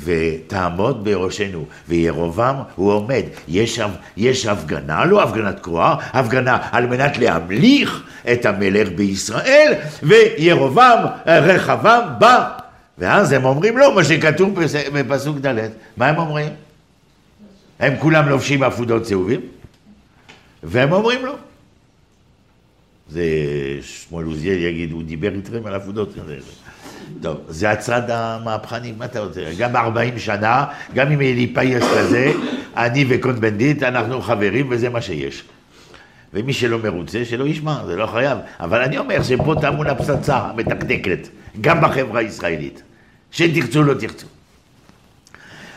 [0.03, 1.65] ותעמוד בראשנו.
[1.87, 3.23] וירובעם, הוא עומד.
[3.47, 3.79] יש,
[4.17, 9.73] יש הפגנה, לא הפגנת כוח, הפגנה על מנת להמליך את המלך בישראל,
[10.03, 12.57] וירובעם, רחבעם, בא.
[12.97, 14.59] ואז הם אומרים לו מה שכתוב
[14.93, 16.49] בפסוק ד', מה הם אומרים?
[17.79, 19.41] הם כולם לובשים אפודות צהובים,
[20.63, 21.33] והם אומרים לו.
[23.09, 23.23] זה
[23.81, 26.13] שמואל עוזיאל יגיד, הוא דיבר איתכם על אפודות.
[27.21, 29.41] טוב, זה הצד המהפכני, מה אתה רוצה?
[29.57, 32.31] גם 40 שנה, גם אם יהיה לי פייס כזה,
[32.77, 35.43] אני וקון בנדיט, אנחנו חברים וזה מה שיש.
[36.33, 38.37] ומי שלא מרוצה, שלא ישמע, זה לא חייב.
[38.59, 41.27] אבל אני אומר שפה טמון הפצצה המתקתקת,
[41.61, 42.81] גם בחברה הישראלית.
[43.31, 44.27] שתרצו לא תרצו.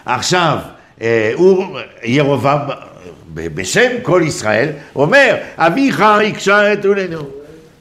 [0.04, 0.58] עכשיו,
[1.00, 2.60] אה, הוא, ירובעם,
[3.34, 7.28] בשם כל ישראל, אומר, אביך הקשה את עולנו.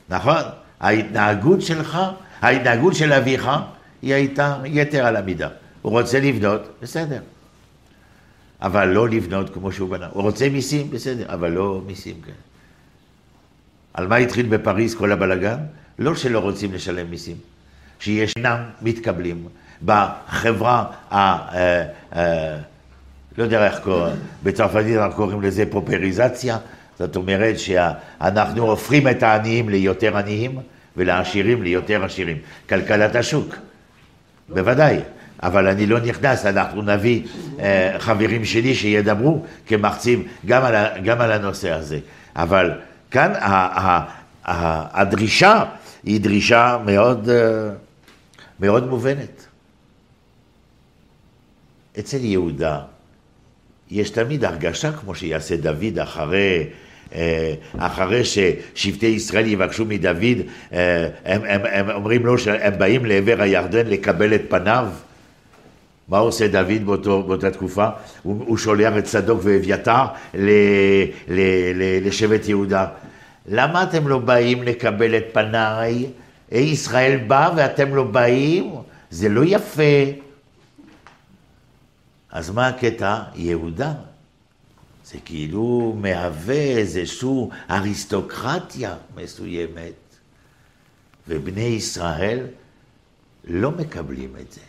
[0.10, 0.42] נכון?
[0.80, 2.00] ההתנהגות שלך,
[2.42, 3.50] ההתנהגות של אביך,
[4.02, 5.50] היא הייתה יתר על המידה.
[5.82, 7.22] הוא רוצה לבנות, בסדר.
[8.62, 10.08] אבל לא לבנות כמו שהוא בנה.
[10.12, 12.36] הוא רוצה מיסים, בסדר, אבל לא מיסים כאלה.
[13.94, 15.58] על מה התחיל בפריז כל הבלגן?
[16.00, 17.36] לא שלא רוצים לשלם מיסים,
[18.00, 19.48] שישנם מתקבלים
[19.86, 22.58] בחברה, ה, אה, אה,
[23.38, 26.58] לא יודע איך קוראים, בצרפתית אנחנו קוראים לזה פופריזציה,
[27.00, 30.60] זאת אומרת שאנחנו הופכים את העניים ליותר עניים
[31.00, 32.38] ולעשירים ליותר עשירים.
[32.70, 33.56] כלכלת השוק,
[34.50, 35.00] בוודאי.
[35.44, 37.24] אבל אני לא נכנס, אנחנו נביא
[37.60, 42.00] אה, חברים שלי שידברו כמחצים גם על, גם על הנושא הזה.
[42.36, 42.72] אבל
[43.12, 44.06] כאן ה, ה,
[44.46, 45.64] ה, הדרישה
[46.04, 47.70] היא דרישה מאוד, אה,
[48.60, 49.46] מאוד מובנת.
[52.00, 52.80] אצל יהודה
[53.92, 56.68] יש תמיד הרגשה כמו שיעשה דוד אחרי,
[57.78, 60.38] אחרי ששבטי ישראל יבקשו מדוד,
[60.74, 64.88] אה, הם, הם, הם אומרים לו שהם באים לעבר הירדן לקבל את פניו.
[66.08, 67.88] מה עושה דוד באותו, באותה תקופה?
[68.24, 70.06] הוא, הוא שולח את צדוק ואביתר
[72.02, 72.86] לשבט יהודה.
[73.48, 76.06] למה אתם לא באים לקבל את פניי?
[76.52, 78.76] ישראל בא ואתם לא באים?
[79.10, 79.82] זה לא יפה.
[82.32, 83.18] אז מה הקטע?
[83.36, 83.94] יהודה.
[85.12, 87.30] זה כאילו מהווה איזושהי
[87.70, 89.94] אריסטוקרטיה מסוימת,
[91.28, 92.48] ובני ישראל
[93.44, 94.62] לא מקבלים את זה.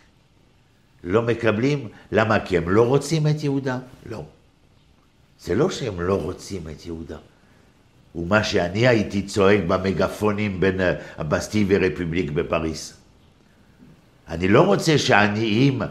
[1.04, 2.40] לא מקבלים, למה?
[2.40, 3.78] כי הם לא רוצים את יהודה?
[4.06, 4.24] לא.
[5.40, 7.18] זה לא שהם לא רוצים את יהודה.
[8.14, 10.80] ומה שאני הייתי צועק במגפונים בין
[11.18, 12.94] הבסטי ורפובליק בפריס.
[14.28, 15.82] אני לא רוצה שהעניים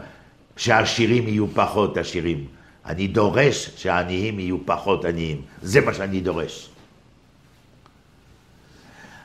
[0.56, 2.59] שהעשירים יהיו פחות עשירים.
[2.90, 5.40] אני דורש שהעניים יהיו פחות עניים.
[5.62, 6.68] זה מה שאני דורש.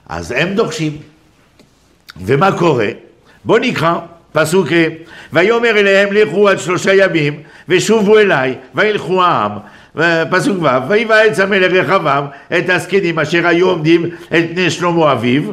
[0.09, 0.97] אז הם דורשים.
[2.25, 2.87] ומה קורה?
[3.45, 3.99] בואו נקרא,
[4.31, 4.87] פסוק ה'
[5.33, 9.51] ויאמר אליהם לכו עד שלושה ימים ושובו אליי וילכו העם
[10.29, 12.25] פסוק ו' ויבעץ המלך רחבעם
[12.57, 15.43] את הזקנים אשר היו עומדים את פני שלמה אביו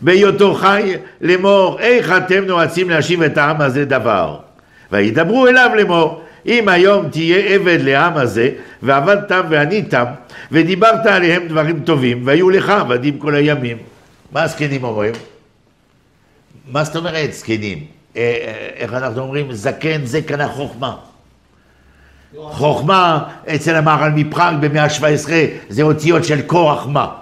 [0.00, 4.38] בהיותו חי לאמור איך אתם נועצים להשיב את העם הזה דבר
[4.92, 8.50] וידברו אליו לאמור, אם היום תהיה עבד לעם הזה,
[8.82, 10.04] ועבדתם ועניתם,
[10.52, 13.76] ודיברת עליהם דברים טובים, והיו לך עבדים כל הימים.
[14.32, 15.12] מה הזקנים אומרים?
[16.70, 17.86] מה זאת אומרת זקנים?
[18.16, 19.52] אה, אה, איך אנחנו אומרים?
[19.52, 20.96] זקן זה כאן החוכמה.
[22.36, 25.30] חוכמה אצל המהר"ל מפראג במאה ה-17
[25.68, 27.14] זה אותיות של כוח מה.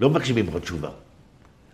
[0.00, 0.88] לא מבקשים ממך תשובה.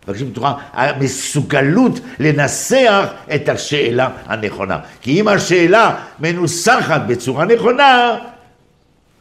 [0.09, 4.79] מבקשים תורה, המסוגלות לנסח את השאלה הנכונה.
[5.01, 8.19] כי אם השאלה מנוסחת בצורה נכונה,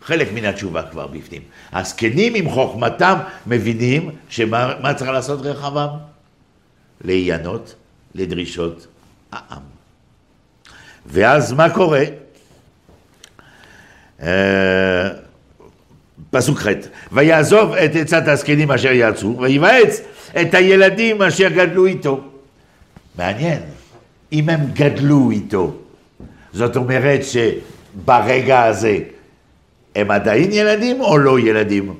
[0.02, 1.42] חלק מן התשובה כבר בפנים.
[1.74, 5.90] הזקנים עם חוכמתם מבינים שמה צריך לעשות רחבעם?
[7.02, 7.76] להיענות
[8.16, 8.88] לדרישות
[9.32, 9.62] העם.
[11.06, 12.04] ואז מה קורה?
[14.22, 15.10] אה,
[16.32, 16.68] פסוק ח'
[17.12, 20.02] ויעזוב את עצת הזקנים אשר יעצו ויבעץ
[20.42, 22.22] את הילדים אשר גדלו איתו.
[23.18, 23.60] מעניין,
[24.34, 25.76] אם הם גדלו איתו,
[26.54, 28.98] זאת אומרת שברגע הזה
[29.96, 31.88] הם עדיין ילדים או לא ילדים?
[31.88, 31.94] לא.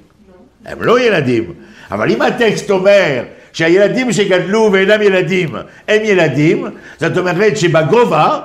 [0.66, 1.54] הם לא ילדים,
[1.92, 3.24] אבל אם הטקסט אומר
[3.54, 5.56] שהילדים שגדלו ואינם ילדים
[5.88, 6.66] הם ילדים,
[7.00, 8.40] זאת אומרת שבגובה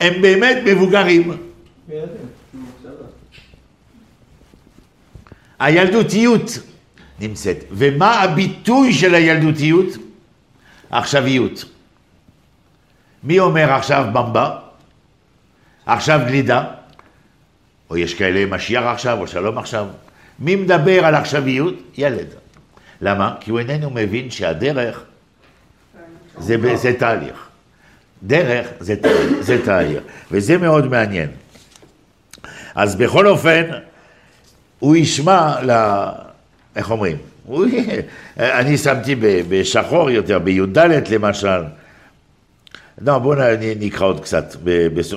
[0.00, 1.32] הם באמת מבוגרים.
[5.58, 6.58] הילדותיות
[7.22, 7.64] נמצאת.
[7.70, 9.86] ומה הביטוי של הילדותיות?
[10.90, 11.64] עכשוויות.
[13.24, 14.58] מי אומר עכשיו במבה?
[15.86, 16.64] עכשיו גלידה?
[17.90, 19.86] או יש כאלה משיח עכשיו, או שלום עכשיו.
[20.38, 21.74] מי מדבר על עכשוויות?
[21.96, 22.26] ילד.
[23.00, 23.34] למה?
[23.40, 25.02] כי הוא איננו מבין שהדרך
[26.38, 27.48] זה, זה תהליך.
[28.22, 28.94] דרך זה,
[29.40, 31.28] זה תהליך, וזה מאוד מעניין.
[32.74, 33.62] אז בכל אופן,
[34.78, 35.70] הוא ישמע ל...
[36.76, 37.16] איך אומרים?
[38.38, 39.14] אני שמתי
[39.48, 40.78] בשחור יותר, בי"ד
[41.10, 41.62] למשל.
[43.06, 43.38] לא, בואו
[43.80, 44.56] נקרא עוד קצת,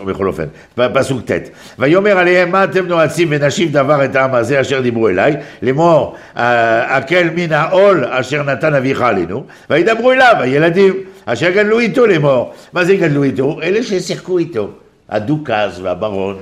[0.05, 0.45] בכל אופן.
[0.93, 1.49] פסוק ט'
[1.79, 7.29] ויאמר עליהם מה אתם נועצים ונשיב דבר את העם הזה אשר דיברו אליי לאמור הקל
[7.35, 10.93] מן העול אשר נתן אביך עלינו וידברו אליו הילדים
[11.25, 13.61] אשר גדלו איתו לאמור מה זה גדלו איתו?
[13.61, 14.69] אלה ששיחקו איתו
[15.09, 16.37] הדוכס והברון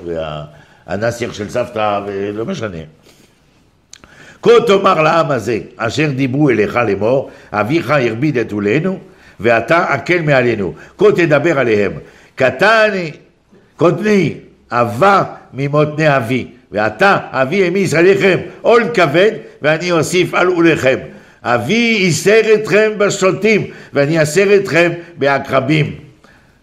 [0.87, 2.77] והנסיך של סבתא ולא משנה
[4.43, 8.99] כה תאמר לעם הזה אשר דיברו אליך לאמור אביך הרביד את עולנו
[9.39, 10.73] ואתה הקל מעלינו.
[10.97, 11.91] כה תדבר עליהם.
[12.35, 13.11] קטני,
[13.77, 14.33] קוטני,
[14.71, 15.23] אבה
[15.53, 16.47] ממותני אבי.
[16.71, 19.31] ואתה, אבי העמיס עליכם עול כבד,
[19.61, 20.97] ואני אוסיף על עוליכם.
[21.43, 25.95] אבי ייסר אתכם בשולטים, ואני אסר אתכם בעקרבים.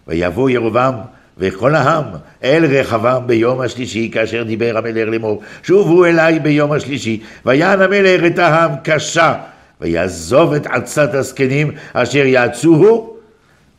[0.09, 0.95] ויבוא ירבעם
[1.41, 2.05] וכל העם
[2.45, 8.39] אל רחבם ביום השלישי, כאשר דיבר המלך לאמור, שובו אליי ביום השלישי, ויען המלך את
[8.39, 9.35] העם קשה,
[9.81, 13.17] ויעזוב את עצת הזקנים אשר יעצוהו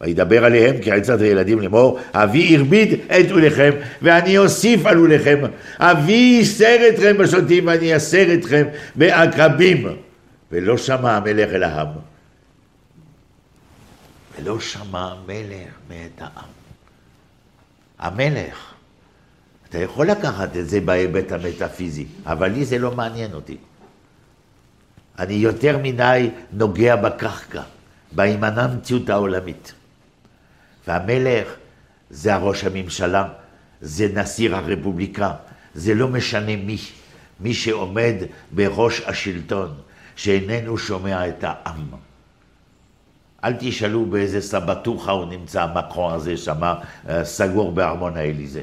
[0.01, 5.39] וידבר עליהם כעצת הילדים לאמור אבי הרביד את עוליכם ואני אוסיף על עוליכם.
[5.80, 9.88] אבי ייסר אתכם בשוטים ואני אסר אתכם בעקרבים.
[10.51, 11.88] ולא שמע המלך אל העם.
[14.39, 16.61] ולא שמע המלך מאת העם
[18.02, 18.74] המלך
[19.70, 23.58] אתה יכול לקחת את זה בהיבט המטאפיזי אבל לי זה לא מעניין אותי
[25.20, 27.62] אני יותר מדי נוגע בקרקע,
[28.12, 29.74] באימננטיות העולמית.
[30.88, 31.47] והמלך
[32.10, 33.28] זה הראש הממשלה,
[33.82, 35.34] זה נשיא הרפובליקה,
[35.74, 36.78] זה לא משנה מי,
[37.39, 38.16] מי שעומד
[38.52, 39.74] בראש השלטון,
[40.16, 42.11] שאיננו שומע את העם.
[43.43, 46.75] אל תשאלו באיזה סבטוחה הוא נמצא, המקרון הזה שמה,
[47.09, 48.61] אה, סגור בארמון האליזה.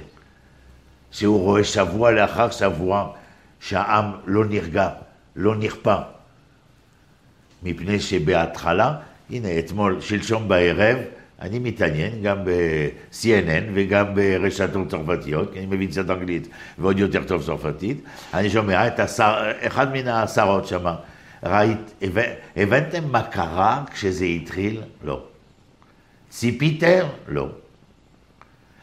[1.10, 3.12] שהוא רואה שבוע לאחר שבוע
[3.60, 4.88] שהעם לא נרגע,
[5.36, 5.96] לא נכפה.
[7.62, 8.94] מפני שבהתחלה,
[9.30, 10.98] הנה אתמול, שלשום בערב,
[11.40, 16.48] אני מתעניין גם ב-CNN וגם ברשתות צרפתיות, כי אני מבין קצת אנגלית
[16.78, 18.04] ועוד יותר טוב צרפתית,
[18.34, 20.86] אני שומע את השר, אחד מן השרות שם,
[21.42, 22.02] ראית,
[22.56, 24.80] הבנתם מה קרה כשזה התחיל?
[25.04, 25.22] לא.
[26.30, 27.06] ציפיתם?
[27.28, 27.48] לא.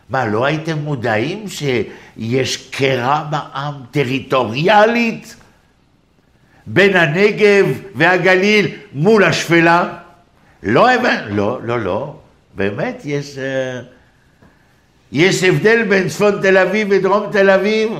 [0.10, 5.36] מה, לא הייתם מודעים שיש קרע בעם טריטוריאלית?
[6.68, 9.98] בין הנגב והגליל מול השפלה?
[10.64, 12.16] לא הבנת, לא, לא, לא,
[12.56, 13.82] באמת יש, אה,
[15.12, 17.92] יש הבדל בין צפון תל אביב ודרום תל אביב?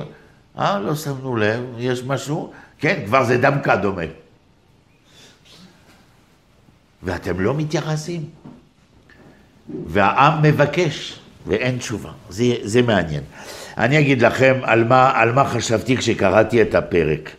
[0.58, 2.52] אה, לא שמנו לב, יש משהו?
[2.78, 4.02] כן, כבר זה דמקה דומה.
[7.02, 8.24] ואתם לא מתייחסים.
[9.86, 12.10] והעם מבקש, ואין תשובה.
[12.28, 13.22] זה, זה מעניין.
[13.78, 17.30] אני אגיד לכם על מה, על מה חשבתי כשקראתי את הפרק.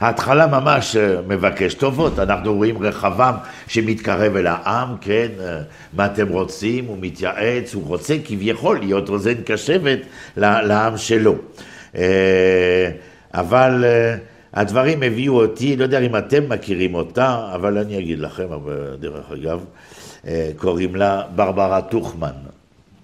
[0.00, 3.34] ההתחלה ממש אה, מבקש טובות, אנחנו רואים רחבם
[3.66, 5.60] שמתקרב אל העם, כן, אה,
[5.92, 9.98] מה אתם רוצים, הוא מתייעץ, הוא רוצה כביכול להיות אוזן קשבת
[10.36, 11.34] לעם שלו.
[11.96, 12.90] אה,
[13.34, 13.84] אבל
[14.54, 18.48] הדברים הביאו אותי, לא יודע אם אתם מכירים אותה, אבל אני אגיד לכם,
[19.00, 19.64] דרך אגב,
[20.56, 22.32] קוראים לה ברברה טוכמן.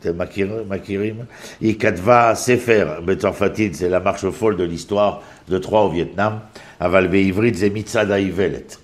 [0.01, 1.21] אתם מכיר, מכירים?
[1.61, 5.15] היא כתבה ספר בצרפתית, זה למרשו פול de l'histoire
[5.51, 6.33] de trois au Vietnam.
[6.81, 8.77] אבל בעברית זה מצעד האיוולת.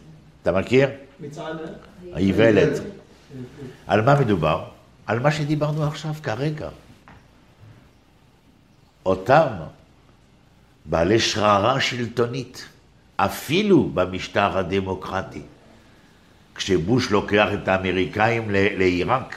[0.42, 0.88] אתה מכיר?
[1.20, 1.56] מצעד
[2.12, 2.80] האיוולת.
[3.86, 4.64] על מה מדובר?
[5.06, 6.68] על מה שדיברנו עכשיו כרגע.
[9.06, 9.46] אותם
[10.88, 12.68] בעלי שררה שלטונית,
[13.16, 15.42] אפילו במשטר הדמוקרטי,
[16.54, 19.36] כשבוש לוקח את האמריקאים לעיראק,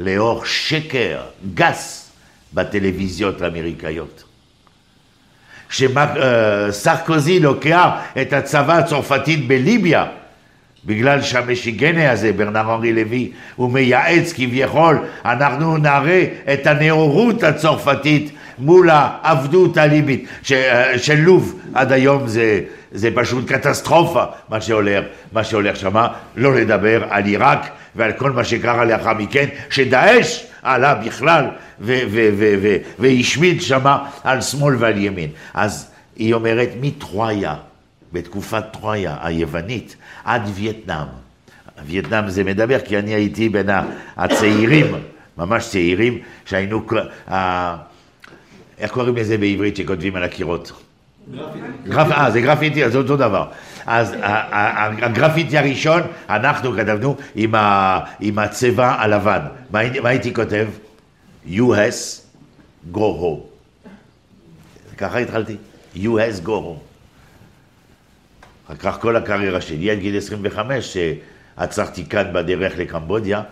[0.00, 1.20] לאור שקר
[1.54, 2.10] גס
[2.54, 4.24] בטלוויזיות האמריקאיות.
[5.68, 7.88] כשסרקוזי לוקח
[8.22, 10.06] את הצבא הצרפתית בליביה,
[10.84, 18.90] בגלל שהמשיגני הזה, ברנר אנרי לוי, הוא מייעץ כביכול, אנחנו נראה את הנאורות הצרפתית מול
[18.90, 22.60] העבדות הליבית ש- אה, של לוב עד היום זה,
[22.92, 28.44] זה פשוט קטסטרופה מה שהולך, מה שהולך שמה, לא לדבר על עיראק ועל כל מה
[28.44, 31.44] שקרה לאחר מכן, שדאעש עלה בכלל
[32.98, 35.30] והשמיד שמה על שמאל ועל ימין.
[35.54, 37.54] אז היא אומרת מטרויה,
[38.12, 41.06] בתקופת טרויה היוונית, עד וייטנאם.
[41.86, 43.68] וייטנאם זה מדבר, כי אני הייתי בין
[44.16, 44.94] הצעירים,
[45.38, 46.86] ממש צעירים, שהיינו,
[48.78, 50.72] איך קוראים לזה בעברית שכותבים על הקירות?
[51.84, 52.10] גרפ...
[52.12, 53.48] אה, זה גרפיטי, אז זה אותו דבר.
[53.86, 54.16] אז
[55.02, 57.16] הגרפיטי הראשון, אנחנו כתבנו
[58.20, 59.40] עם, הצבע הלבן.
[59.70, 60.68] מה הייתי כותב?
[61.48, 62.20] US
[62.92, 63.40] go home.
[64.96, 65.56] ככה התחלתי.
[65.96, 66.88] US go home.
[68.66, 70.98] אחר כך כל הקריירה שלי עד גיל 25,
[71.56, 73.42] שעצרתי כאן בדרך לקמבודיה,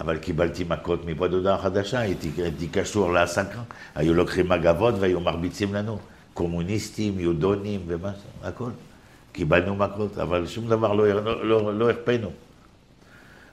[0.00, 3.62] אבל קיבלתי מכות מפה דודה החדשה, הייתי, הייתי קשור להעסקה,
[3.94, 5.98] היו לוקחים מגבות והיו מרביצים לנו,
[6.34, 8.70] קומוניסטים, יודונים ומה, הכל.
[9.32, 12.30] קיבלנו מכות, אבל שום דבר לא, לא, לא, לא הכפינו.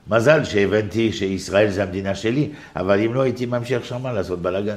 [0.08, 4.76] מזל שהבנתי שישראל זה המדינה שלי, אבל אם לא הייתי ממשיך שמה לעשות בלאגן.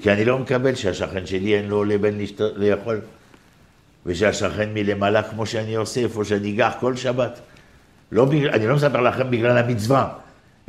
[0.00, 3.00] כי אני לא מקבל שהשכן שלי אין לו עולה בן לאכול.
[4.06, 7.40] ושהשכן מלמעלה, כמו שאני עושה, איפה שאני גר כל שבת.
[8.12, 10.12] לא אני לא מספר לכם בגלל המצווה,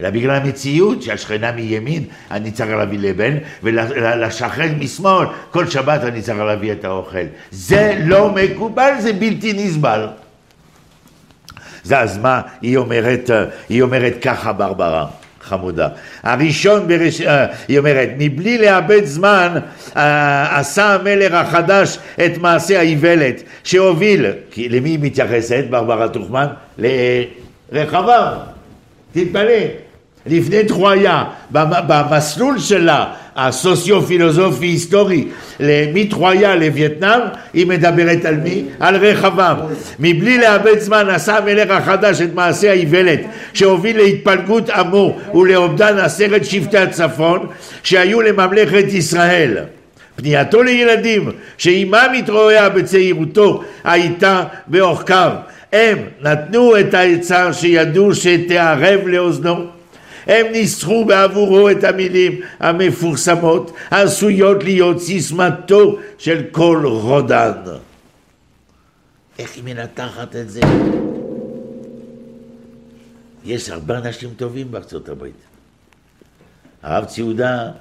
[0.01, 6.39] אלא בגלל המציאות שהשכנה מימין, אני צריך להביא לבן, ולשכן משמאל, כל שבת אני צריך
[6.39, 7.25] להביא את האוכל.
[7.51, 10.07] זה לא מקובל, זה בלתי נסבל.
[11.83, 13.29] זה אז מה היא אומרת,
[13.69, 15.07] היא אומרת ככה ברברה,
[15.41, 15.87] חמודה.
[16.23, 17.21] הראשון, ברש...
[17.21, 19.57] אה, היא אומרת, מבלי לאבד זמן
[19.97, 26.47] אה, עשה המלך החדש את מעשה האיוולת שהוביל, כי למי היא מתייחסת ברברה טוכמן?
[27.71, 28.37] לרחבעם,
[29.11, 29.90] תתפלא.
[30.26, 33.05] לפני טרויה, במ- במסלול שלה,
[33.36, 35.28] הסוציו-פילוסופי היסטורי,
[35.93, 37.19] מטרויה לווייטנאם,
[37.53, 38.63] היא מדברת על מי?
[38.80, 39.57] על רחבעם.
[39.99, 43.19] מבלי לאבד זמן עשה המלך החדש את מעשה האיוולת
[43.53, 47.47] שהוביל להתפלגות עמו ולאובדן עשרת שבטי הצפון
[47.84, 49.57] שהיו לממלכת ישראל.
[50.15, 55.32] פנייתו לילדים שעימם התרועע בצעירותו הייתה באורכיו.
[55.74, 59.80] הם נתנו את העצה שידעו שתערב לאוזנו.
[60.26, 67.51] הם ניסחו בעבורו את המילים המפורסמות העשויות להיות סיסמתו של כל רודן.
[69.39, 70.61] איך היא מנתחת את זה?
[73.45, 75.36] יש הרבה אנשים טובים בארצות הברית.
[76.84, 77.72] הרב ציודה,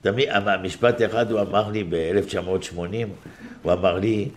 [0.00, 0.28] תמיד,
[0.62, 2.80] משפט אחד הוא אמר לי ב-1980,
[3.62, 4.28] הוא אמר לי,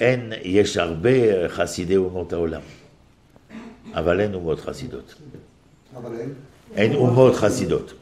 [0.00, 2.60] אין, יש הרבה חסידי אומות העולם,
[3.94, 5.14] אבל אין אומות חסידות.
[5.96, 6.34] אבל אין.
[6.76, 7.92] אין אומות חסידות.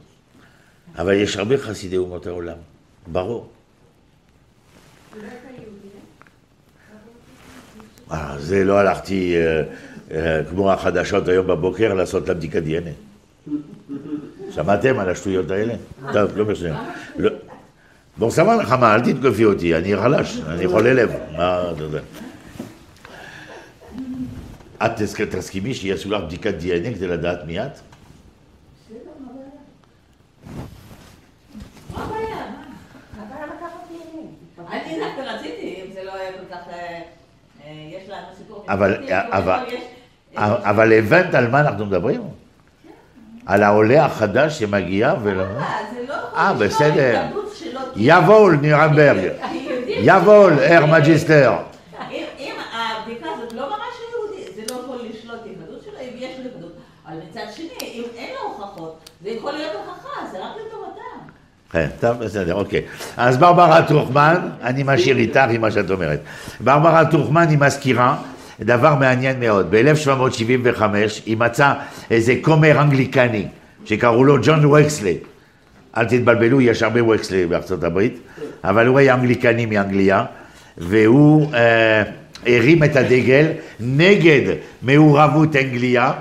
[0.99, 2.57] אבל יש הרבה חסידי אומות העולם,
[3.07, 3.49] ברור.
[8.13, 9.63] אה, זה לא הלכתי אה,
[10.11, 12.91] אה, כמו החדשות היום בבוקר לעשות לה בדיקת דנ"א.
[14.51, 15.75] שמעתם על השטויות האלה?
[16.13, 16.93] טוב, לא משנה.
[17.17, 17.31] לא.
[18.17, 21.11] בוא סבבה לך, מה, אל תתקפי אותי, אני חלש, אני חולה לב.
[21.37, 22.01] מה, אתה יודע.
[24.85, 27.71] את תסכ- תסכימי שיעשו לך בדיקת דנ"א כדי לדעת מי את?
[31.95, 32.37] מה הבעיה?
[33.17, 34.73] מה הבעיה לקחת DNA?
[34.73, 36.61] אני דווקא רציתי, אם זה לא היה כל כך...
[36.73, 37.01] אה,
[37.65, 38.08] אה, יש לנו סיפור...
[38.69, 39.79] אבל- משפחתי,
[40.37, 42.21] אבל- הבנת על מה אנחנו מדברים?
[43.47, 45.43] על העולה החדש שמגיע ולא...
[45.43, 45.49] אה,
[45.95, 47.19] זה לא יכול אה, לשלול בסדר.
[47.21, 51.57] התנגדות שלו, כי- יבול נירנברג, היהודים- יבול אר מג'יסטר.
[52.39, 53.69] אם הבדיקה הזאת לא
[54.55, 56.73] זה לא יכול לשלול את ההתנגדות שלו, אם יש לו התנגדות.
[57.07, 60.88] אבל מצד שני, אם אין לו הוכחות, זה יכול להיות הוכחה, זה רק לטובתם.
[61.73, 62.83] כן, טוב, בסדר, אוקיי.
[63.17, 66.21] אז ברברה טרוחמן, אני משאיר איתך עם מה שאת אומרת.
[66.61, 68.17] ברברה טרוחמן היא מזכירה
[68.61, 69.67] דבר מעניין מאוד.
[69.71, 70.83] ב-1775
[71.27, 71.75] היא מצאה
[72.11, 73.47] איזה כומר אנגליקני
[73.85, 75.17] שקראו לו ג'ון וקסלי.
[75.97, 78.19] אל תתבלבלו, יש הרבה וקסלי בארצות הברית,
[78.65, 80.25] אבל הוא היה אנגליקני מאנגליה,
[80.79, 82.03] והוא אה,
[82.47, 83.47] הרים את הדגל
[83.81, 86.13] נגד מעורבות אנגליה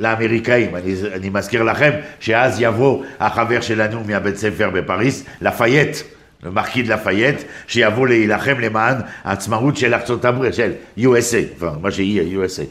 [0.00, 0.76] לאמריקאים.
[0.76, 1.90] אני, אני מזכיר לכם
[2.20, 5.96] שאז יבוא החבר שלנו מהבית ספר בפריז, לפייט,
[6.42, 12.62] מרקיד לפייט, שיבוא להילחם למען העצמאות של ארצות הברית, של USA, מה שיהיה USA.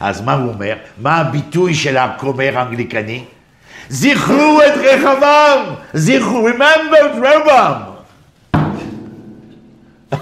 [0.00, 0.76] אז מה הוא אומר?
[0.98, 3.24] מה הביטוי של הכומר האנגליקני?
[3.88, 5.74] זכרו את רחבעם!
[5.94, 7.76] זכרו, remember את רחבעם!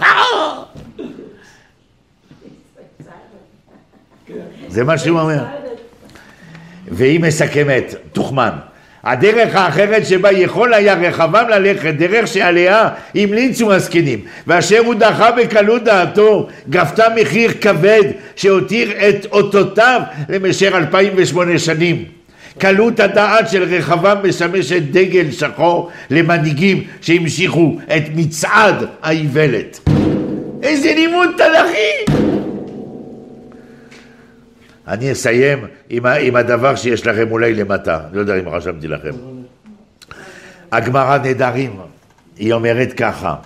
[4.69, 5.45] זה מה שהוא אומר.
[6.91, 8.51] והיא מסכמת, תוכמן,
[9.05, 15.85] הדרך האחרת שבה יכול היה רחבעם ללכת, דרך שעליה המליצו הזקנים, ואשר הוא דחה בקלות
[15.85, 18.05] דעתו, גבתה מחיר כבד
[18.37, 22.05] שהותיר את אותותיו למשך 2008 שנים.
[22.59, 29.81] קלות הדעת של רחבעם משמשת דגל שחור למנהיגים שהמשיכו את מצעד האיוולת.
[30.63, 32.28] איזה לימוד תנ"כי!
[34.89, 39.11] אני אסיים עם, ה- עם הדבר שיש לכם אולי למטה, לא יודע אם רשמתי לכם.
[40.73, 41.81] הגמרא נדרים,
[42.37, 43.37] היא אומרת ככה,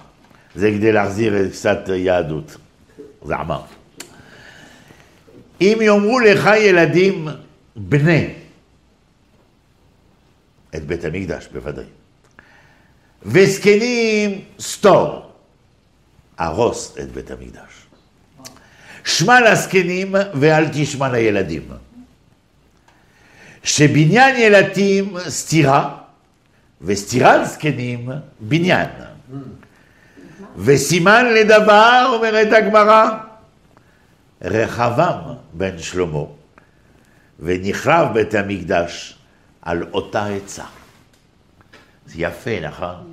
[0.55, 2.57] זה כדי להחזיר קצת יהדות,
[3.25, 3.61] זעמה.
[5.61, 7.29] אם יאמרו לך ילדים
[7.77, 8.35] בני,
[10.77, 11.85] את בית המקדש בוודאי,
[13.23, 15.33] וזקנים סתור,
[16.39, 17.82] הרוס את בית המקדש.
[19.05, 21.63] שמע לזקנים ואל תשמע לילדים.
[23.65, 25.97] שבניין ילדים סתירה,
[26.81, 28.09] וסתירת זקנים
[28.41, 28.89] בניין.
[30.57, 33.11] וסימן לדבר, אומרת הגמרא,
[34.43, 35.21] רחבעם
[35.53, 36.25] בן שלמה,
[37.41, 39.19] ונחרב בית המקדש
[39.63, 40.65] על אותה עצה.
[42.07, 43.13] זה יפה, נכון?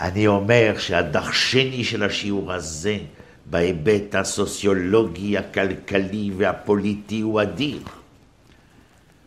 [0.00, 2.98] אני אומר שהדחשני של השיעור הזה
[3.46, 7.78] בהיבט הסוציולוגי, הכלכלי והפוליטי הוא אדיר.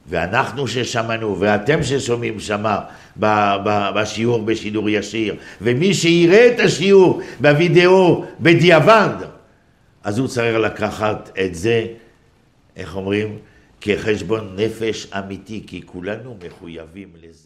[0.07, 2.79] ואנחנו ששמענו, ואתם ששומעים שמה
[3.95, 9.15] בשיעור בשידור ישיר, ומי שיראה את השיעור בווידאו בדיעבד,
[10.03, 11.85] אז הוא צריך לקחת את זה,
[12.75, 13.37] איך אומרים,
[13.81, 17.44] כחשבון נפש אמיתי, כי כולנו מחויבים לזה.